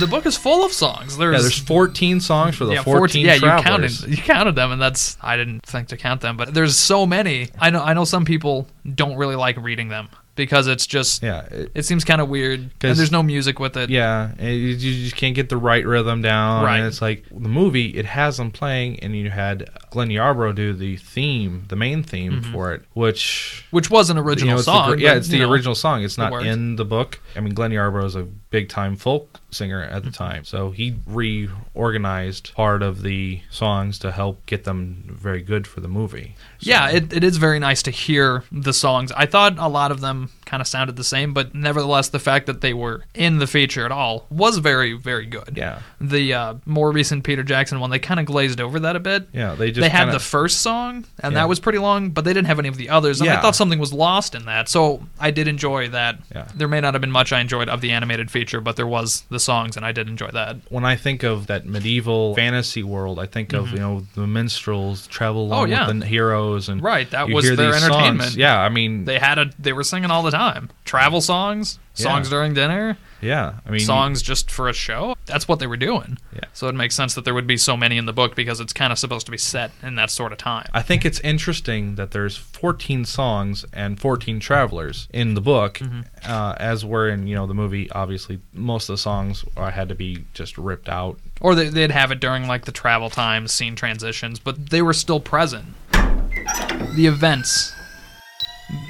[0.00, 1.16] The book is full of songs.
[1.16, 4.72] There's, Yeah, there's 14 songs for the yeah, 14, yeah, you counted, you counted them,
[4.72, 7.48] and that's I didn't think to count them, but there's so many.
[7.58, 11.42] I know, I know some people don't really like reading them because it's just, Yeah,
[11.50, 13.90] it- it seems kind of weird, and there's no music with it.
[13.90, 16.64] Yeah, you you just can't get the right rhythm down.
[16.64, 16.78] Right.
[16.78, 20.72] And it's like the movie, it has them playing, and you had Glenn Yarbrough do
[20.72, 23.66] the theme, the main theme for it, which.
[23.72, 24.28] which was an you Mm-hmm.
[24.30, 24.98] original know, it's the song.
[24.98, 26.02] yeah, it's the know, original song.
[26.02, 27.20] It's not in the book.
[27.36, 30.24] I mean, Glenn Yarbrough is a big time folk singer at the Mm-hmm.
[30.24, 35.80] time, so he reorganized part of the songs to help get them very good for
[35.80, 36.34] the movie.
[36.58, 39.12] So- Yeah, it, it is very nice to hear the songs.
[39.12, 42.44] I thought a lot of them kind of sounded the same, but nevertheless, the fact
[42.44, 45.54] that they were in the feature at all was very, very good.
[45.56, 45.80] Yeah.
[45.98, 49.28] The uh, more recent Peter Jackson one, they kind of glazed over that a bit.
[49.32, 51.40] Yeah, they just they had kinda- the first song, and Yeah.
[51.40, 53.22] that was pretty long, but they didn't have any of the others.
[53.22, 56.18] And I thought something was lost in that, so I did enjoy that.
[56.34, 56.48] Yeah.
[56.54, 59.22] There may not have been much I enjoyed of the animated feature, but there was
[59.30, 60.56] the songs, and I did enjoy that.
[60.68, 65.06] when I think of that medieval fantasy world, I think of you know the minstrels
[65.06, 65.72] travel along Mm-hmm.
[65.72, 65.86] Oh, yeah.
[65.88, 67.84] with the heroes and Right, that was their these songs.
[67.94, 68.34] entertainment.
[68.36, 70.41] Yeah, I mean, They had a, they were singing all the time.
[70.84, 72.30] Travel songs, songs Yeah.
[72.30, 72.98] during dinner.
[73.20, 75.14] yeah, I mean, songs just for a show.
[75.26, 76.18] That's what they were doing.
[76.34, 76.40] Yeah.
[76.52, 78.72] So it makes sense that there would be so many in the book because it's
[78.72, 80.68] kind of supposed to be set in that sort of time.
[80.74, 86.00] I think it's interesting that there's 14 songs and 14 travelers in the book, Mm-hmm.
[86.24, 87.90] uh, as were in you know the movie.
[87.92, 91.18] Obviously, most of the songs uh, had to be just ripped out.
[91.40, 94.92] Or they, they'd have it during like the travel times, scene transitions, but they were
[94.94, 95.66] still present.
[95.92, 97.72] The events.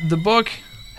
[0.09, 0.49] The book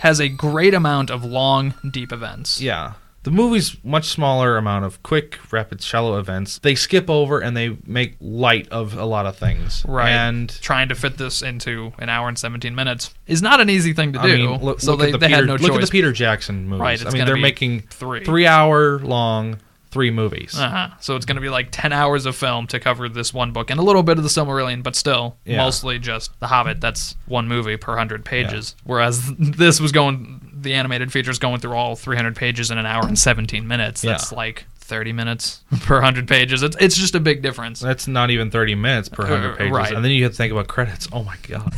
[0.04, 2.60] has a great amount of long, deep events.
[2.60, 2.92] Yeah.
[3.22, 6.58] The movie's much smaller amount of quick, rapid, shallow events.
[6.58, 9.82] They skip over and they make light of a lot of things.
[9.88, 10.10] Right.
[10.10, 13.94] And trying to fit this into an hour and 17 minutes is not an easy
[13.94, 14.28] thing to do.
[14.28, 15.84] I mean, look, so look they, the they Peter, had no look choice.
[15.84, 16.80] at the Peter Jackson movies.
[16.82, 18.22] Right, I mean, they're making three.
[18.26, 19.58] three hour long
[19.94, 20.58] three movies.
[20.58, 20.88] Uh-huh.
[21.00, 23.70] So it's going to be like 10 hours of film to cover this one book
[23.70, 25.58] and a little bit of the Silmarillion, but still Yeah.
[25.58, 26.80] mostly just The Hobbit.
[26.80, 28.74] That's one movie per 100 pages.
[28.84, 33.06] Whereas this was going, the animated feature's going through all 300 pages in an hour
[33.06, 34.02] and 17 minutes.
[34.02, 34.36] That's Yeah.
[34.36, 36.62] like 30 minutes per 100 pages.
[36.64, 37.78] It's, it's just a big difference.
[37.80, 39.72] That's not even 30 minutes per 100 Uh, pages.
[39.72, 39.94] right.
[39.94, 41.08] And then you have to think about credits.
[41.12, 41.72] Oh my God.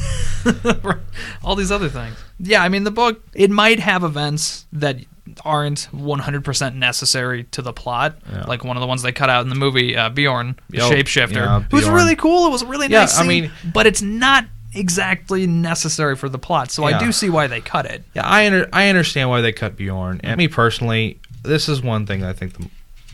[1.45, 2.17] all these other things.
[2.39, 4.97] Yeah, I mean, the book, it might have events that
[5.45, 8.17] aren't 100% necessary to the plot.
[8.31, 8.45] Yeah.
[8.45, 10.91] Like one of the ones they cut out in the movie, uh, Beorn, the Yo,
[10.91, 11.35] shapeshifter.
[11.35, 12.47] yeah, it was really cool.
[12.47, 16.39] It was a really Yeah, nice I mean- but it's not exactly necessary for the
[16.39, 16.71] plot.
[16.71, 18.05] So I do see why they cut it.
[18.15, 20.21] Yeah, I under, I understand why they cut Beorn.
[20.23, 22.69] And me personally, this is one thing I think the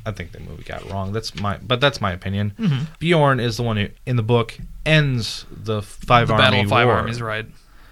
[0.04, 1.12] I think the movie got wrong.
[1.12, 2.52] That's my but that's my opinion.
[2.58, 2.84] Mm-hmm.
[2.98, 6.68] Beorn is the one who in the book ends the five The army Battle of
[6.68, 6.96] Five war.
[6.96, 7.46] Armies, right?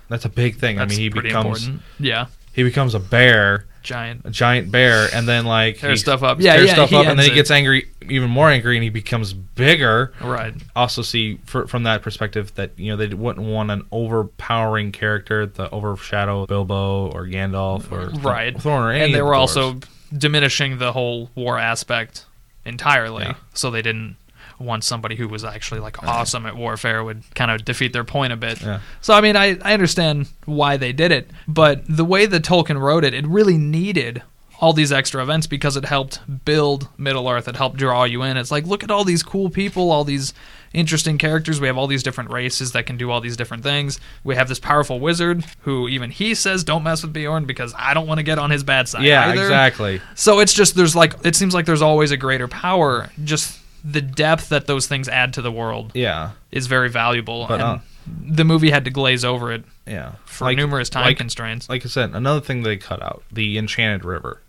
[0.09, 0.77] That's a big thing.
[0.79, 1.83] That's I mean, he becomes important.
[2.01, 2.27] Yeah.
[2.53, 4.23] He becomes a bear, Giant.
[4.25, 6.41] a giant bear, and then like Tears he stuff up.
[6.41, 7.35] Yeah, tears yeah, stuff up, and then ends he it.
[7.37, 10.13] gets angry, even more angry, and he becomes bigger.
[10.21, 10.53] Right.
[10.77, 15.47] Also, see fr from that perspective that you know they wouldn't want an overpowering character
[15.47, 18.55] to overshadow Bilbo or Gandalf or Right.
[18.57, 19.79] Thorin or any and they of were the also
[20.17, 22.27] diminishing the whole war aspect
[22.67, 23.25] entirely.
[23.25, 23.35] Yeah.
[23.55, 24.17] So they didn't
[24.61, 28.33] want somebody who was actually like awesome at warfare would kind of defeat their point
[28.33, 28.61] a bit.
[28.61, 28.81] Yeah.
[29.01, 32.81] So I mean, I, I understand why they did it, but the way that Tolkien
[32.81, 34.23] wrote it, it really needed
[34.61, 37.49] all these extra events because it helped build Middle Earth.
[37.49, 38.37] It helped draw you in.
[38.37, 40.35] It's like look at all these cool people, all these
[40.73, 41.61] interesting characters.
[41.61, 43.99] We have all these different races that can do all these different things.
[44.23, 47.95] We have this powerful wizard who even he says don't mess with Beorn because I
[47.95, 49.05] don't want to get on his bad side.
[49.05, 49.43] yeah either.
[49.43, 53.09] exactly So it's just there's like it seems like there's always a greater power.
[53.25, 57.47] Just the depth that those things add to the world yeah is very valuable.
[57.49, 61.17] But, and uh, the movie had to glaze over it yeah for numerous time like,
[61.17, 61.69] constraints.
[61.69, 64.41] like I said, another thing they cut out the Enchanted River.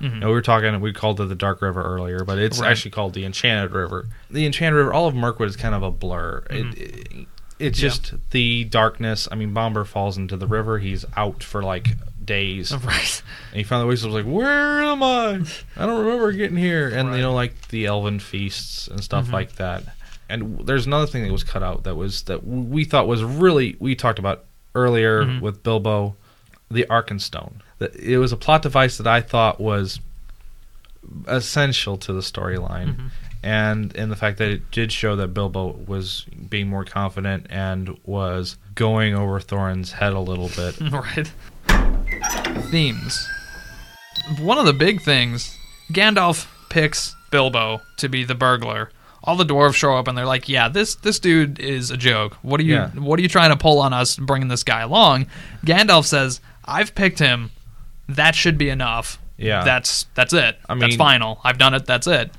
[0.00, 0.14] Mhm.
[0.14, 2.70] You know, we were talking, we called it the Dark River earlier, but it's Right.
[2.70, 4.08] actually called the Enchanted River.
[4.30, 6.42] The Enchanted River, all of Mirkwood is kind of a blur.
[6.50, 6.72] Mhm.
[6.72, 7.26] It, it,
[7.58, 7.88] it's Yeah.
[7.90, 9.28] just the darkness.
[9.30, 10.78] I mean, Bombur falls into the river.
[10.78, 11.88] He's out for like
[12.30, 12.72] days.
[12.84, 13.22] right.
[13.50, 15.40] And he finally wakes up like, Where am I?
[15.76, 16.88] I don't remember getting here.
[16.88, 17.16] And, Right.
[17.16, 19.32] you know, like the elven feasts and stuff Mhm.
[19.32, 19.82] like that.
[20.28, 23.76] And there's another thing that was cut out that was that we thought was really,
[23.80, 24.44] we talked about
[24.76, 25.40] earlier Mhm.
[25.40, 26.14] with Bilbo,
[26.70, 27.54] the Arkenstone.
[27.78, 29.98] That It was a plot device that I thought was
[31.26, 32.94] essential to the storyline.
[32.96, 33.10] Mhm.
[33.42, 37.96] And in the fact that it did show that Bilbo was being more confident and
[38.04, 40.78] was going over Thorin's head a little bit.
[40.92, 41.32] right.
[42.70, 43.28] Themes.
[44.38, 45.56] One of the big things,
[45.92, 48.90] Gandalf picks Bilbo to be the burglar.
[49.22, 52.34] All the dwarves show up and they're like, "Yeah, this this dude is a joke.
[52.42, 52.88] What are you Yeah.
[52.90, 55.26] What are you trying to pull on us, bringing this guy along?"
[55.64, 57.50] Gandalf says, "I've picked him.
[58.08, 59.18] That should be enough.
[59.36, 59.62] Yeah.
[59.64, 60.58] that's that's it.
[60.68, 61.40] I that's mean- final.
[61.44, 61.86] I've done it.
[61.86, 62.30] That's it."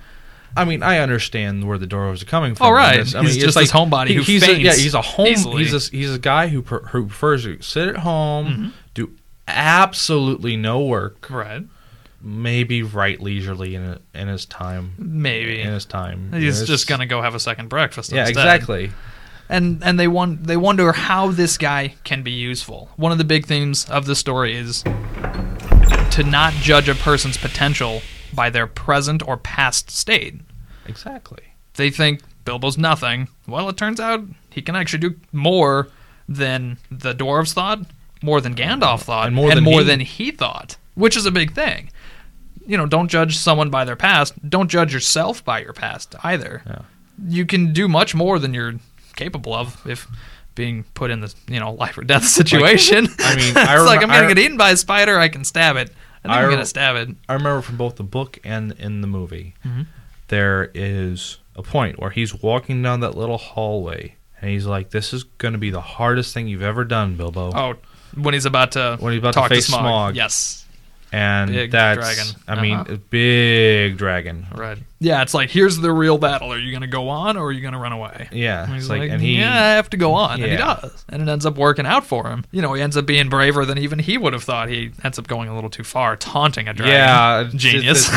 [0.58, 2.68] I mean, I understand where the dwarves are coming from.
[2.68, 2.96] Oh, right.
[3.00, 5.28] I He's mean, just it's this homebody who he's a, yeah, he's a home.
[5.28, 5.64] easily.
[5.64, 8.70] He's a, he's a guy who per, who prefers to sit at home, Mm-hmm.
[9.48, 11.64] Absolutely no work, Right.
[12.22, 14.94] maybe write leisurely in in his time.
[14.98, 15.62] Maybe.
[15.62, 16.32] in his time.
[16.34, 18.12] He's just gonna go have a second breakfast.
[18.12, 18.38] Yeah, instead.
[18.46, 18.92] exactly.
[19.50, 22.90] and and they want they wonder how this guy can be useful.
[22.96, 24.84] One of the big themes of the story is
[26.12, 28.02] to not judge a person's potential
[28.34, 30.40] by their present or past state.
[30.88, 31.40] Exactly.
[31.76, 33.28] They think Bilbo's nothing.
[33.48, 35.88] Well, it turns out he can actually do more
[36.28, 37.80] than the dwarves thought,
[38.22, 41.32] more than Gandalf thought, And more than more he- than he thought, which is a
[41.32, 41.90] big thing.
[42.68, 44.34] You know, don't judge someone by their past.
[44.48, 46.82] Don't judge yourself by your past either Yeah.
[47.28, 48.76] you can do much more than you're
[49.16, 50.08] capable of if
[50.56, 53.08] being put in the you know life or death situation.
[53.20, 55.18] I mean, it's I like I'm gonna I- get eaten by a spider.
[55.18, 55.92] I can stab it.
[56.24, 57.16] I I I am re- gonna stab it.
[57.28, 59.88] I remember from both the book and in the movie, Mhm.
[60.28, 65.14] there is a point where he's walking down that little hallway, and he's like, "This
[65.14, 67.74] is going to be the hardest thing you've ever done, Bilbo." Oh,
[68.16, 70.14] when he's about to When he's about to face Smog.
[70.14, 70.16] Smaug.
[70.16, 70.66] Yes,
[71.14, 72.42] and big that's, dragon.
[72.48, 72.94] I mean, Uh-huh.
[72.94, 74.46] a big dragon.
[74.56, 74.78] right.
[75.00, 76.54] Yeah, it's like here's the real battle.
[76.54, 78.30] Are you gonna go on or are you gonna run away?
[78.32, 80.58] Yeah, And he's like, like, and he, yeah, I have to go on, and he
[80.58, 82.46] does, and it ends up working out for him.
[82.52, 84.70] You know, he ends up being braver than even he would have thought.
[84.70, 86.94] He ends up going a little too far, taunting a dragon.
[86.96, 88.10] yeah, genius.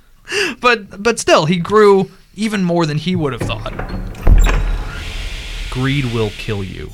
[0.60, 3.72] but but still, he grew even more than he would have thought.
[5.70, 6.90] greed will kill you.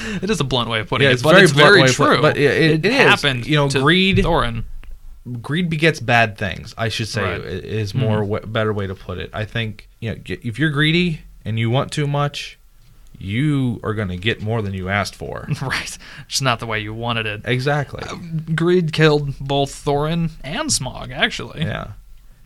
[0.22, 1.86] It is a blunt way of putting Yeah, it, it's but very it's very of
[1.88, 2.20] put- true.
[2.22, 3.46] but it- it- it happened.
[3.46, 4.64] You know, greed- Thorin.
[5.42, 6.74] greed begets bad things.
[6.78, 7.40] I should say Right.
[7.42, 8.26] is more Mhm.
[8.26, 9.30] wa- better way to put it.
[9.32, 12.58] I think you know if you're greedy and you want too much,
[13.18, 15.46] you are going to get more than you asked for.
[15.62, 17.42] Right, just not the way you wanted it.
[17.44, 18.02] exactly.
[18.54, 21.12] Greed killed both Thorin and Smaug.
[21.12, 21.88] Actually, Yeah.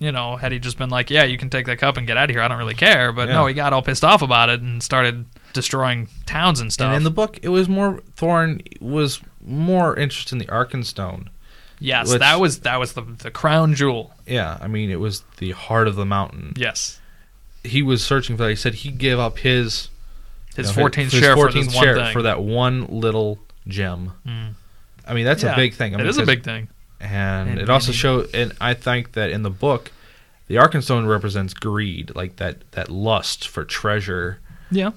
[0.05, 2.17] You know, had he just been like, "Yeah, you can take that cup and get
[2.19, 2.43] out of here.
[2.43, 3.35] I don't really care," but Yeah.
[3.35, 5.25] no, he got all pissed off about it and started
[5.55, 6.89] destroying towns and stuff.
[6.89, 11.29] And in the book, it was more Thorin was more interested in the Arkenstone.
[11.81, 14.13] yes, which- that was that was the the crown jewel.
[14.27, 16.53] Yeah, I mean, it was the heart of the mountain.
[16.57, 17.01] Yes,
[17.63, 18.51] He was searching for that.
[18.51, 19.89] He said he gave up his
[20.55, 23.39] his you know, 14th his share for 14th this one share for that one little
[23.67, 24.13] gem.
[24.27, 24.55] Mm.
[25.07, 25.95] I mean, that's Yeah, a big thing.
[25.95, 26.69] I mean, is a big thing.
[27.05, 29.91] And, And- it also and showed and i think that in the book
[30.49, 34.39] the arkenstone represents greed like that that lust for treasure
[34.71, 34.91] Yeah.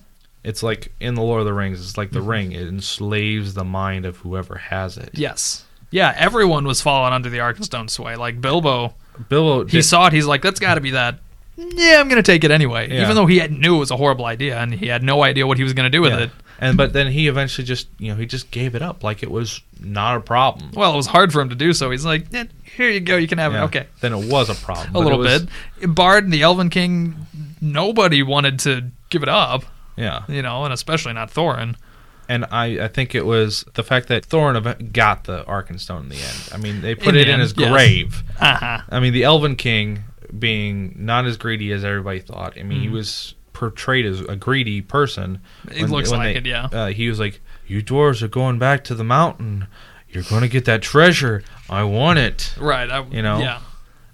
[0.44, 2.30] it's like in the lord of the rings it's like the Mm-hmm.
[2.30, 5.64] ring it enslaves the mind of whoever has it Yes.
[5.90, 8.18] Yeah, everyone was falling under the Arkenstone sway.
[8.18, 8.94] Like Bilbo,
[9.30, 10.12] bilbo he saw it.
[10.14, 11.20] He's like, "That's got to be that
[11.58, 13.02] yeah, I'm going to take it anyway, Yeah.
[13.04, 15.46] even though he had, knew it was a horrible idea and he had no idea
[15.48, 16.20] what he was going to do with Yeah.
[16.26, 16.32] it.
[16.60, 19.30] And but then he eventually just you know he just gave it up like it
[19.30, 20.72] was not a problem.
[20.74, 21.92] Well, it was hard for him to do so.
[21.92, 22.46] He's like, "Eh,
[22.76, 23.62] here you go, you can have Yeah.
[23.62, 23.66] it.
[23.66, 23.86] Okay.
[24.02, 24.90] Then it was a problem.
[24.90, 25.46] A but it little was-
[25.80, 25.94] bit.
[25.94, 27.28] Bard, and the Elven King,
[27.62, 30.24] nobody wanted to give it up, Yeah.
[30.28, 31.76] you know, and especially not Thorin.
[32.30, 36.10] And I, I think it was the fact that Thorin ev- got the Arkenstone in
[36.10, 36.50] the end.
[36.52, 37.70] I mean, they put In it the in end, his yes.
[37.72, 38.24] grave.
[38.40, 38.82] Uh huh.
[38.90, 40.04] I mean, the Elven King
[40.38, 42.58] being not as greedy as everybody thought.
[42.60, 42.92] I mean, he Mhm.
[42.92, 45.40] was portrayed as a greedy person.
[45.72, 46.66] It looks like it, yeah.
[46.66, 49.68] Uh, he was like, "You dwarves are going back to the mountain.
[50.10, 51.44] You're going to get that treasure.
[51.70, 52.90] I want it." Right.
[52.90, 53.40] I, You know?
[53.40, 53.60] Yeah.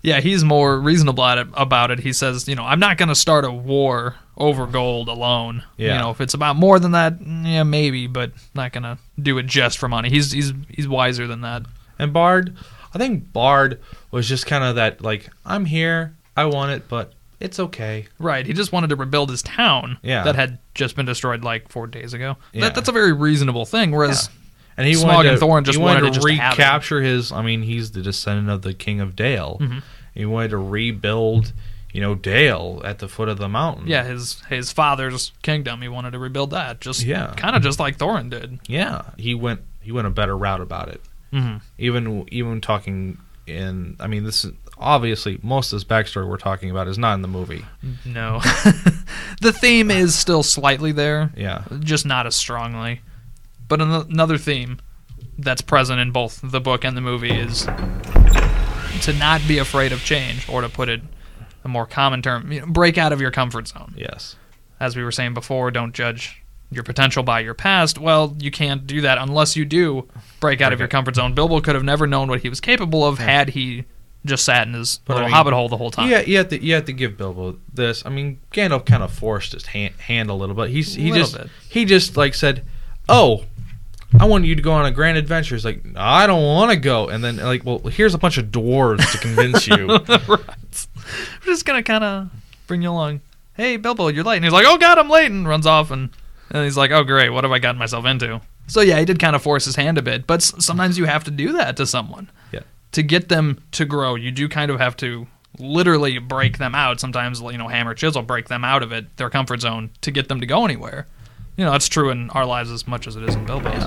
[0.01, 1.99] Yeah, he's more reasonable at it, about it.
[1.99, 5.63] He says, you know, I'm not going to start a war over gold alone.
[5.77, 5.93] Yeah.
[5.93, 9.37] You know, if it's about more than that, yeah, maybe, but not going to do
[9.37, 10.09] it just for money.
[10.09, 11.63] He's he's he's wiser than that.
[11.97, 12.53] And Bard,
[12.93, 13.79] I think Bard
[14.13, 16.15] was just kind of that like, "I'm here.
[16.37, 18.45] I want it, but it's okay." Right.
[18.45, 20.23] He just wanted to rebuild his town Yeah.
[20.23, 22.37] that had just been destroyed like four days ago.
[22.53, 22.61] Yeah.
[22.61, 23.91] That, that's a very reasonable thing.
[23.91, 24.29] Whereas
[24.77, 26.57] And he Smaug wanted and to, Thorin just wanted, wanted to to just have it.
[26.57, 27.31] recapture his.
[27.31, 29.57] I mean, he's the descendant of the king of Dale.
[29.61, 29.79] Mm-hmm.
[30.15, 31.53] He wanted to rebuild,
[31.91, 33.87] you know, Dale at the foot of the mountain.
[33.87, 36.81] yeah, his his father's kingdom, he wanted to rebuild that.
[36.81, 37.33] Just Yeah.
[37.37, 38.59] kind of just like Thorin did.
[38.67, 39.01] yeah.
[39.17, 39.61] He went.
[39.81, 41.01] He went a better route about it.
[41.33, 41.57] Mm-hmm.
[41.77, 43.17] Even even talking
[43.47, 43.95] in.
[43.99, 47.21] I mean, this is obviously most of this backstory we're talking about is not in
[47.21, 47.65] the movie.
[48.05, 48.39] No.
[49.41, 51.31] the theme is still slightly there.
[51.35, 51.63] Yeah.
[51.79, 53.01] just not as strongly.
[53.67, 54.79] But an- another theme
[55.37, 57.67] that's present in both the book and the movie is
[59.01, 61.01] to not be afraid of change, or to put it
[61.63, 63.93] a more common term, you know, break out of your comfort zone.
[63.97, 64.35] Yes.
[64.79, 66.42] As we were saying before, don't judge
[66.73, 67.97] your potential by your past.
[67.97, 70.07] Well, you can't do that unless you do
[70.39, 71.33] break out of your comfort zone.
[71.33, 73.85] Bilbo could have never known what he was capable of had he
[74.25, 76.09] just sat in his But I mean, hobbit hole the whole time.
[76.09, 78.05] Yeah, you have to you have to give Bilbo this.
[78.05, 80.69] I mean, Gandalf kind of forced his hand, hand a little bit.
[80.69, 81.49] He's he just bit.
[81.69, 82.65] he just like said,
[83.09, 83.43] "Oh,
[84.19, 86.77] I want you to go on a grand adventure." He's like, "I don't want to
[86.77, 89.87] go." And then like, "Well, here's a bunch of dwarves to convince you."
[90.27, 90.87] right.
[91.45, 92.29] We're just gonna kind of
[92.67, 93.21] bring you along.
[93.55, 94.37] Hey, Bilbo, you're late.
[94.37, 95.91] And he's like, "Oh God, I'm late," and runs off.
[95.91, 96.09] And
[96.53, 99.19] and he's like, "Oh great, what have I gotten myself into?" So yeah, he did
[99.19, 101.85] kind of force his hand a bit, but sometimes you have to do that to
[101.85, 102.61] someone Yeah.
[102.93, 104.15] to get them to grow.
[104.15, 105.27] You do kind of have to
[105.59, 106.99] literally break them out.
[106.99, 110.29] Sometimes you know, hammer chisel break them out of it, their comfort zone, to get
[110.29, 111.07] them to go anywhere.
[111.57, 113.83] You know, that's true in our lives as much as it is in Bilbo's.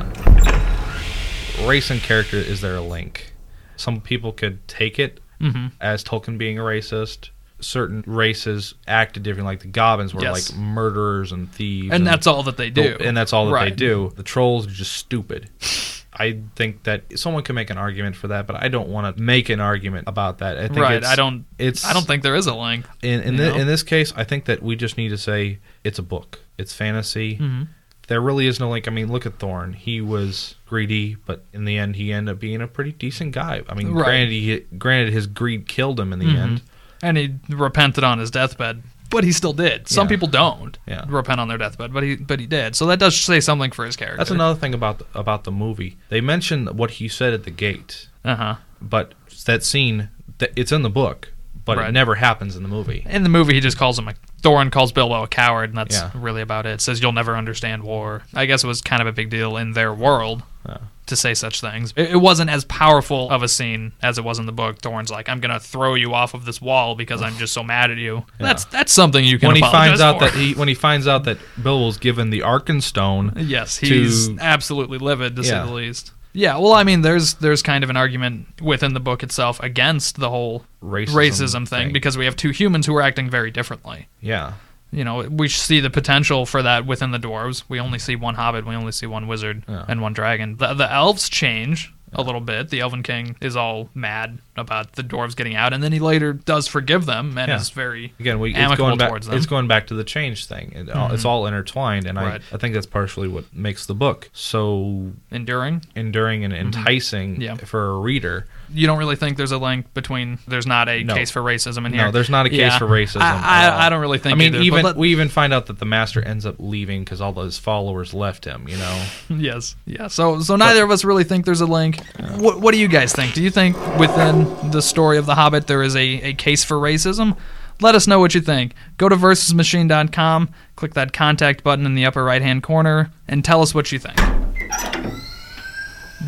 [1.67, 3.33] Race and character is there a link?
[3.77, 5.73] Some people could take it Mhm.
[5.81, 7.31] as Tolkien being a racist.
[7.67, 10.51] Certain races acted different, like the Goblins were Yes.
[10.53, 12.97] like murderers and thieves, And that's all that they do.
[13.01, 13.77] and that's all that they Right.
[13.77, 14.13] do.
[14.17, 15.51] The trolls are just stupid.
[16.19, 19.21] I think that someone can make an argument for that, but I don't want to
[19.23, 20.57] make an argument about that.
[20.59, 20.95] I think Right.
[20.97, 21.45] it's- I don't.
[21.59, 22.87] It's I don't think there is a link.
[23.03, 23.57] in in, you thi- know?
[23.57, 24.13] in this case.
[24.17, 26.39] I think that we just need to say it's a book.
[26.57, 27.35] It's fantasy.
[27.35, 27.63] Mm-hmm.
[28.09, 28.87] There really is no link.
[28.87, 29.75] I mean, look at Thorin.
[29.75, 33.63] He was greedy, but in the end, he ended up being a pretty decent guy.
[33.69, 34.05] I mean, Right.
[34.05, 36.37] granted, he granted his greed killed him in the Mhm.
[36.39, 36.63] end.
[37.07, 38.83] And he repented on his deathbed.
[39.09, 39.89] But he still did.
[39.89, 40.11] Some Yeah.
[40.11, 41.05] people don't Yeah.
[41.07, 42.75] repent on their deathbed, but he but he did.
[42.75, 44.17] So that does say something for his character.
[44.19, 45.97] That's another thing about the, about the movie.
[46.09, 48.55] They mention what he said at the gate, Uh huh.
[48.83, 50.09] but that scene,
[50.41, 51.33] it's in the book,
[51.65, 51.89] but Right.
[51.89, 53.07] it never happens in the movie.
[53.09, 55.97] In the movie, he just calls him a Thorin calls Bilbo a coward, and that's
[55.97, 56.11] Yeah.
[56.15, 56.81] really about it.
[56.81, 58.23] Says you'll never understand war.
[58.35, 60.77] I guess it was kind of a big deal in their world Yeah.
[61.07, 61.93] To say such things.
[61.97, 64.79] It, it wasn't as powerful of a scene as it was in the book.
[64.81, 67.91] Thorin's like, "I'm gonna throw you off of this wall because I'm just so mad
[67.91, 70.27] at you." That's that's something you can when he finds out for.
[70.27, 74.99] that he when he finds out that Bilbo's given the Arkenstone, Yes, he's to- absolutely
[74.99, 75.63] livid to Yeah.
[75.63, 76.13] say the least.
[76.33, 80.17] Yeah, well, I mean, there's there's kind of an argument within the book itself against
[80.21, 81.93] the whole Racism racism, thing, thing.
[81.95, 84.09] because we have two humans who are acting very differently.
[84.21, 84.53] yeah,
[84.97, 87.63] You know, we see the potential for that within the dwarves.
[87.69, 89.85] We only see one hobbit, we only see one wizard, Yeah.
[89.87, 90.57] and one dragon.
[90.57, 92.71] The, the elves change a little bit.
[92.71, 96.33] The Elven King is all mad about the dwarves getting out, and then he later
[96.33, 97.57] does forgive them and Yeah.
[97.57, 99.11] is very again, we it's amicable going back.
[99.13, 99.21] them.
[99.23, 99.37] Mm-hmm.
[99.37, 100.73] It's going back to the change thing.
[100.75, 102.41] It, all It's all intertwined, and Right.
[102.53, 105.83] I I think that's partially what makes the book so enduring.
[105.95, 107.43] enduring and enticing Mm-hmm.
[107.43, 107.55] Yeah.
[107.57, 108.47] for a reader.
[108.73, 111.15] You don't really think there's a link between there's not a No.
[111.15, 112.07] case for racism in here.
[112.07, 112.79] No, there's not a case Yeah.
[112.79, 113.21] for racism.
[113.21, 113.87] I, I.
[113.87, 114.33] I don't really think.
[114.35, 117.05] I mean, either, even let- we even find out that the master ends up leaving
[117.05, 118.67] because all those followers left him.
[118.69, 120.09] You know, yes, yeah.
[120.09, 122.01] So so neither of us really think there's a link.
[122.37, 123.35] What what do you guys think?
[123.35, 126.77] Do you think within the story of the Hobbit there is a, a case for
[126.77, 127.37] racism?
[127.81, 128.73] Let us know what you think.
[128.97, 133.61] Go to versusmachine.com, click that contact button in the upper right hand corner, and tell
[133.61, 134.17] us what you think.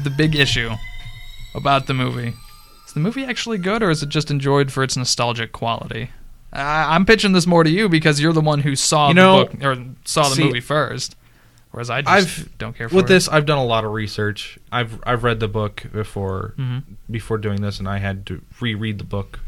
[0.03, 0.71] The big issue
[1.55, 2.35] about the movie.
[2.87, 6.11] Is the movie actually good or is it just enjoyed for its nostalgic quality?
[6.53, 9.65] I'm pitching this more to you because you're the one who saw You the book
[9.65, 11.15] or saw the see, movie first,
[11.71, 13.09] whereas I just I've don't care for with it.
[13.09, 13.29] this.
[13.29, 14.59] I've done a lot of research.
[14.73, 16.83] I've I've read the book before Mhm.
[17.11, 19.41] before doing this, and I had to reread the book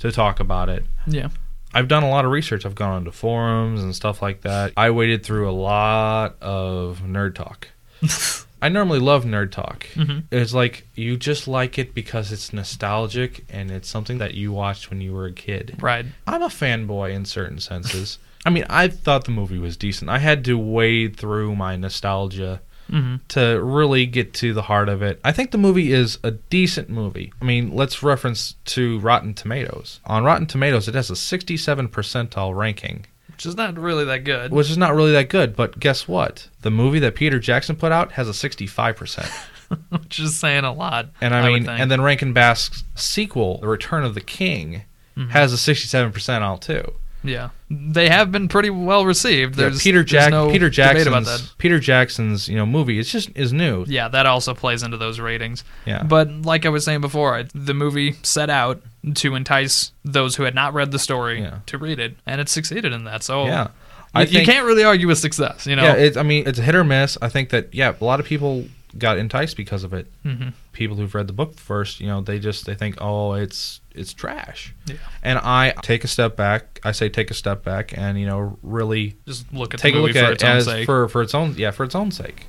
[0.00, 0.84] to talk about it.
[1.06, 1.28] Yeah.
[1.74, 2.64] I've done a lot of research.
[2.64, 4.72] I've gone onto forums and stuff like that.
[4.76, 7.68] I waded through a lot of nerd talk.
[8.62, 9.86] I normally love nerd talk.
[9.94, 10.24] Mhm.
[10.32, 14.90] It's like you just like it because it's nostalgic and it's something that you watched
[14.90, 15.76] when you were a kid.
[15.80, 16.06] Right.
[16.26, 18.18] I'm a fanboy in certain senses.
[18.46, 20.10] I mean, I thought the movie was decent.
[20.10, 22.60] I had to wade through my nostalgia
[22.90, 25.20] hmm to really get to the heart of it.
[25.22, 27.30] I think the movie is a decent movie.
[27.42, 30.00] I mean, let's reference to Rotten Tomatoes.
[30.06, 34.52] On Rotten Tomatoes, it has a 67 percentile ranking, Which is not really that good.
[34.52, 35.54] which is not really that good.
[35.54, 36.48] But guess what?
[36.62, 39.28] The movie that Peter Jackson put out has a 65 percent.
[39.90, 41.10] which is saying a lot.
[41.20, 44.84] And I, would mean, and then Rankin Bass's sequel, The Return of the King,
[45.30, 46.94] has a 67 percentile too.
[47.28, 49.56] Yeah, they have been pretty well received.
[49.56, 51.42] Yeah, There's Peter there's no Peter Jackson's about that.
[51.58, 52.98] Peter Jackson's you know movie.
[52.98, 53.84] It's just is new.
[53.86, 55.64] Yeah, that also plays into those ratings.
[55.86, 56.02] Yeah.
[56.02, 58.82] But like I was saying before, I- the movie set out
[59.14, 61.58] to entice those who had not read the story Yeah.
[61.66, 63.22] to read it, and it succeeded in that.
[63.22, 63.62] So Yeah.
[63.64, 63.68] you,
[64.14, 65.66] I you can't really argue with success.
[65.66, 65.84] You know.
[65.84, 67.16] Yeah, it's I mean it's a hit or miss.
[67.22, 68.66] I think that yeah, a lot of people
[68.96, 70.06] got enticed because of it.
[70.24, 70.54] Mhm.
[70.72, 74.12] People who've read the book first, you know, they just they think, oh, it's it's
[74.14, 74.74] trash.
[74.86, 74.96] Yeah.
[75.22, 76.80] And I take a step back.
[76.84, 80.00] I say take a step back and you know really Just look at take the
[80.00, 80.86] a look for at its it own as sake.
[80.86, 82.46] for for its own yeah for its own sake.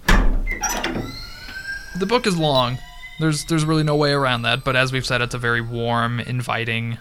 [1.98, 2.78] the book is long.
[3.20, 4.64] There's there's really no way around that.
[4.64, 6.98] But as we've said, it's a very warm, inviting,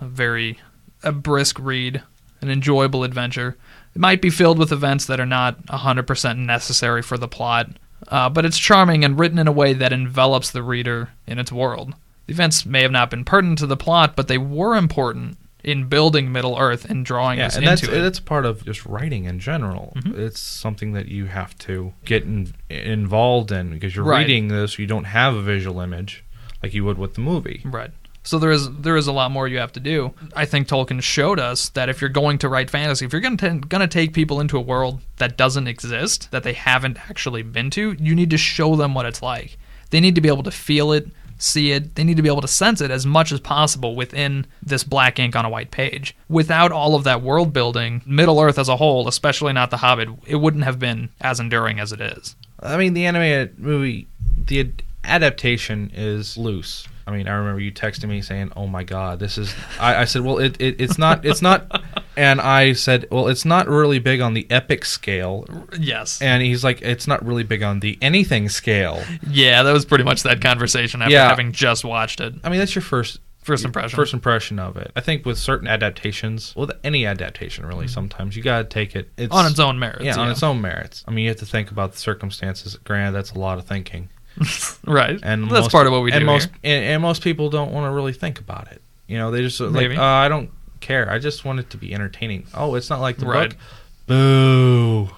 [0.00, 0.58] very
[1.02, 2.02] a brisk read,
[2.40, 3.56] an enjoyable adventure.
[3.94, 7.70] It might be filled with events that are not 100% necessary for the plot,
[8.08, 11.52] uh, but it's charming and written in a way that envelops the reader in its
[11.52, 11.94] world.
[12.26, 15.88] The events may have not been pertinent to the plot, but they were important in
[15.88, 17.96] building Middle Earth and drawing Yeah, us and that's into it.
[17.96, 18.04] Mm-hmm.
[18.04, 19.92] that's part of just writing in general.
[20.06, 24.26] It's something that you have to get in, involved in because you're Right.
[24.26, 24.78] reading this.
[24.78, 26.24] You don't have a visual image
[26.62, 27.62] like you would with the movie.
[27.64, 27.90] Right.
[28.24, 30.14] So there is there is a lot more you have to do.
[30.36, 33.36] I think Tolkien showed us that if you're going to write fantasy, if you're going
[33.38, 37.42] to going to take people into a world that doesn't exist, that they haven't actually
[37.42, 39.58] been to, you need to show them what it's like.
[39.90, 41.08] They need to be able to feel it,
[41.42, 41.94] see it.
[41.94, 45.18] They need to be able to sense it as much as possible within this black
[45.18, 46.16] ink on a white page.
[46.28, 50.08] Without all of that world building, Middle Earth as a whole, especially not The Hobbit,
[50.26, 52.36] it wouldn't have been as enduring as it is.
[52.60, 54.70] I mean, the animated movie, the
[55.04, 56.86] adaptation is loose.
[57.06, 60.04] I mean, I remember you texting me saying, "Oh my God, this is." I, I
[60.04, 61.82] said, "Well, it, it it's not it's not,"
[62.16, 65.44] and I said, "Well, it's not really big on the epic scale."
[65.78, 66.22] Yes.
[66.22, 70.04] And he's like, "It's not really big on the anything scale." Yeah, that was pretty
[70.04, 71.28] much that conversation after Yeah.
[71.28, 72.34] having just watched it.
[72.44, 73.96] I mean, that's your first First impression.
[73.96, 74.92] First impression of it.
[74.94, 79.34] I think with certain adaptations, with any adaptation, really, sometimes you gotta take it it's,
[79.34, 79.44] Mm-hmm.
[79.46, 80.30] On its own merits, Yeah, on yeah.
[80.30, 81.02] its own merits.
[81.08, 82.76] I mean, you have to think about the circumstances.
[82.84, 84.10] Granted, that's a lot of thinking.
[84.86, 85.18] Right.
[85.22, 86.76] and that's most- part of what we do and most here.
[86.76, 88.80] And, and most people don't want to really think about it.
[89.06, 91.10] You know, they just like, uh, I don't care.
[91.10, 92.46] I just want it to be entertaining.
[92.54, 93.50] Oh, it's not like the Right.
[93.50, 93.58] book.
[94.06, 95.08] Boo.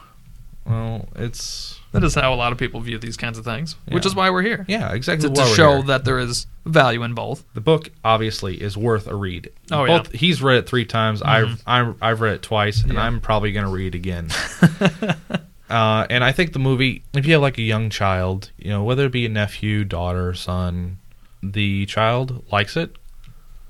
[0.67, 4.05] Well, it's That is how a lot of people view these kinds of things, which
[4.07, 4.65] is why we're here.
[4.67, 5.29] yeah, exactly.
[5.29, 5.83] To, to show here.
[5.85, 7.45] that there is value in both.
[7.55, 9.51] the book obviously is worth a read.
[9.71, 9.99] Oh, Both, yeah.
[10.01, 10.17] Mm-hmm.
[10.17, 11.21] He's read it three times.
[11.23, 14.29] I've I've I've read it twice, and I'm probably going to read it again.
[15.75, 18.85] uh, and I think the movie, if you have like a young child, you know,
[18.85, 20.99] whether it be a nephew, daughter, son,
[21.43, 22.95] the child likes it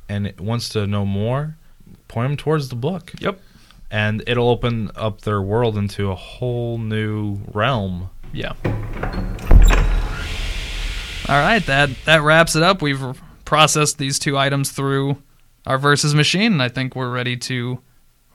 [0.07, 1.57] and it wants to know more,
[2.09, 3.15] point them towards the book.
[3.21, 3.41] Yep.
[3.91, 8.11] And it'll open up their world into a whole new realm.
[8.35, 8.53] Yeah.
[11.27, 12.83] All right, that that wraps it up.
[12.83, 15.23] We've processed these two items through
[15.67, 17.79] our versus machine, and I think we're ready to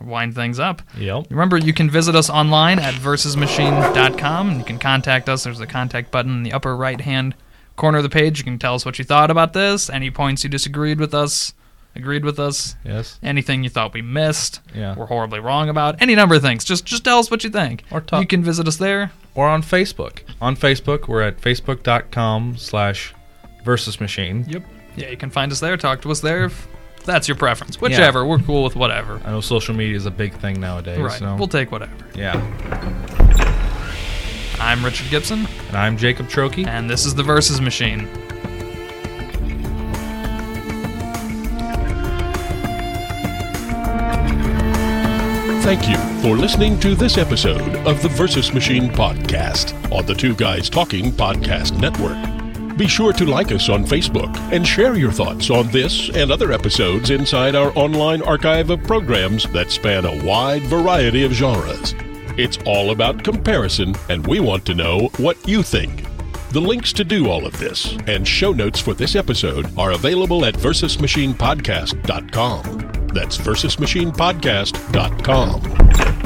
[0.01, 0.81] wind things up.
[0.97, 1.25] Yep.
[1.29, 5.43] Remember, you can visit us online at versusmachine.com, and you can contact us.
[5.43, 7.35] There's a contact button in the upper right hand
[7.75, 8.37] corner of the page.
[8.39, 11.53] You can tell us what you thought about this, any points you disagreed with us,
[11.95, 13.19] agreed with us, Yes.
[13.23, 14.95] anything you thought we missed, Yeah.
[14.95, 16.63] we're horribly wrong about, any number of things.
[16.63, 17.83] Just just tell us what you think.
[17.91, 19.11] Or talk- you can visit us there.
[19.35, 20.19] or on Facebook.
[20.41, 23.13] On Facebook, we're at facebook.com slash
[23.63, 24.43] versus machine.
[24.49, 24.63] Yep.
[24.97, 25.77] Yeah, you can find us there.
[25.77, 26.67] Talk to us there if
[27.09, 27.81] that's your preference.
[27.81, 28.25] Whichever.
[28.25, 29.19] We're cool with whatever.
[29.25, 30.99] I know social media is a big thing nowadays.
[30.99, 31.19] Right.
[31.19, 31.35] So.
[31.35, 31.91] We'll take whatever.
[32.15, 32.35] yeah.
[34.61, 36.67] I'm Richard Gibson, And I'm Jacob Trokey.
[36.67, 38.07] and this is the Versus Machine.
[45.61, 50.33] Thank you for listening to this episode of the Versus Machine podcast on the Two
[50.33, 52.38] Guys Talking Podcast Network.
[52.79, 56.53] Be sure to like us on Facebook and share your thoughts on this and other
[56.53, 61.93] episodes inside our online archive of programs that span a wide variety of genres.
[62.37, 66.05] It's all about comparison, and we want to know what you think.
[66.51, 70.45] The links to do all of this and show notes for this episode are available
[70.45, 72.98] at versusmachinepodcast.com.
[73.13, 75.61] That's versusmachinepodcast.com.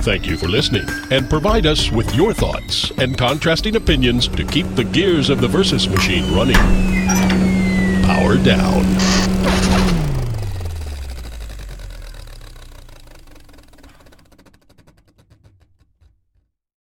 [0.04, 4.68] Thank you for listening and provide us with your thoughts and contrasting opinions to keep
[4.76, 6.58] the gears of the Versus Machine running.
[8.04, 8.84] Power down.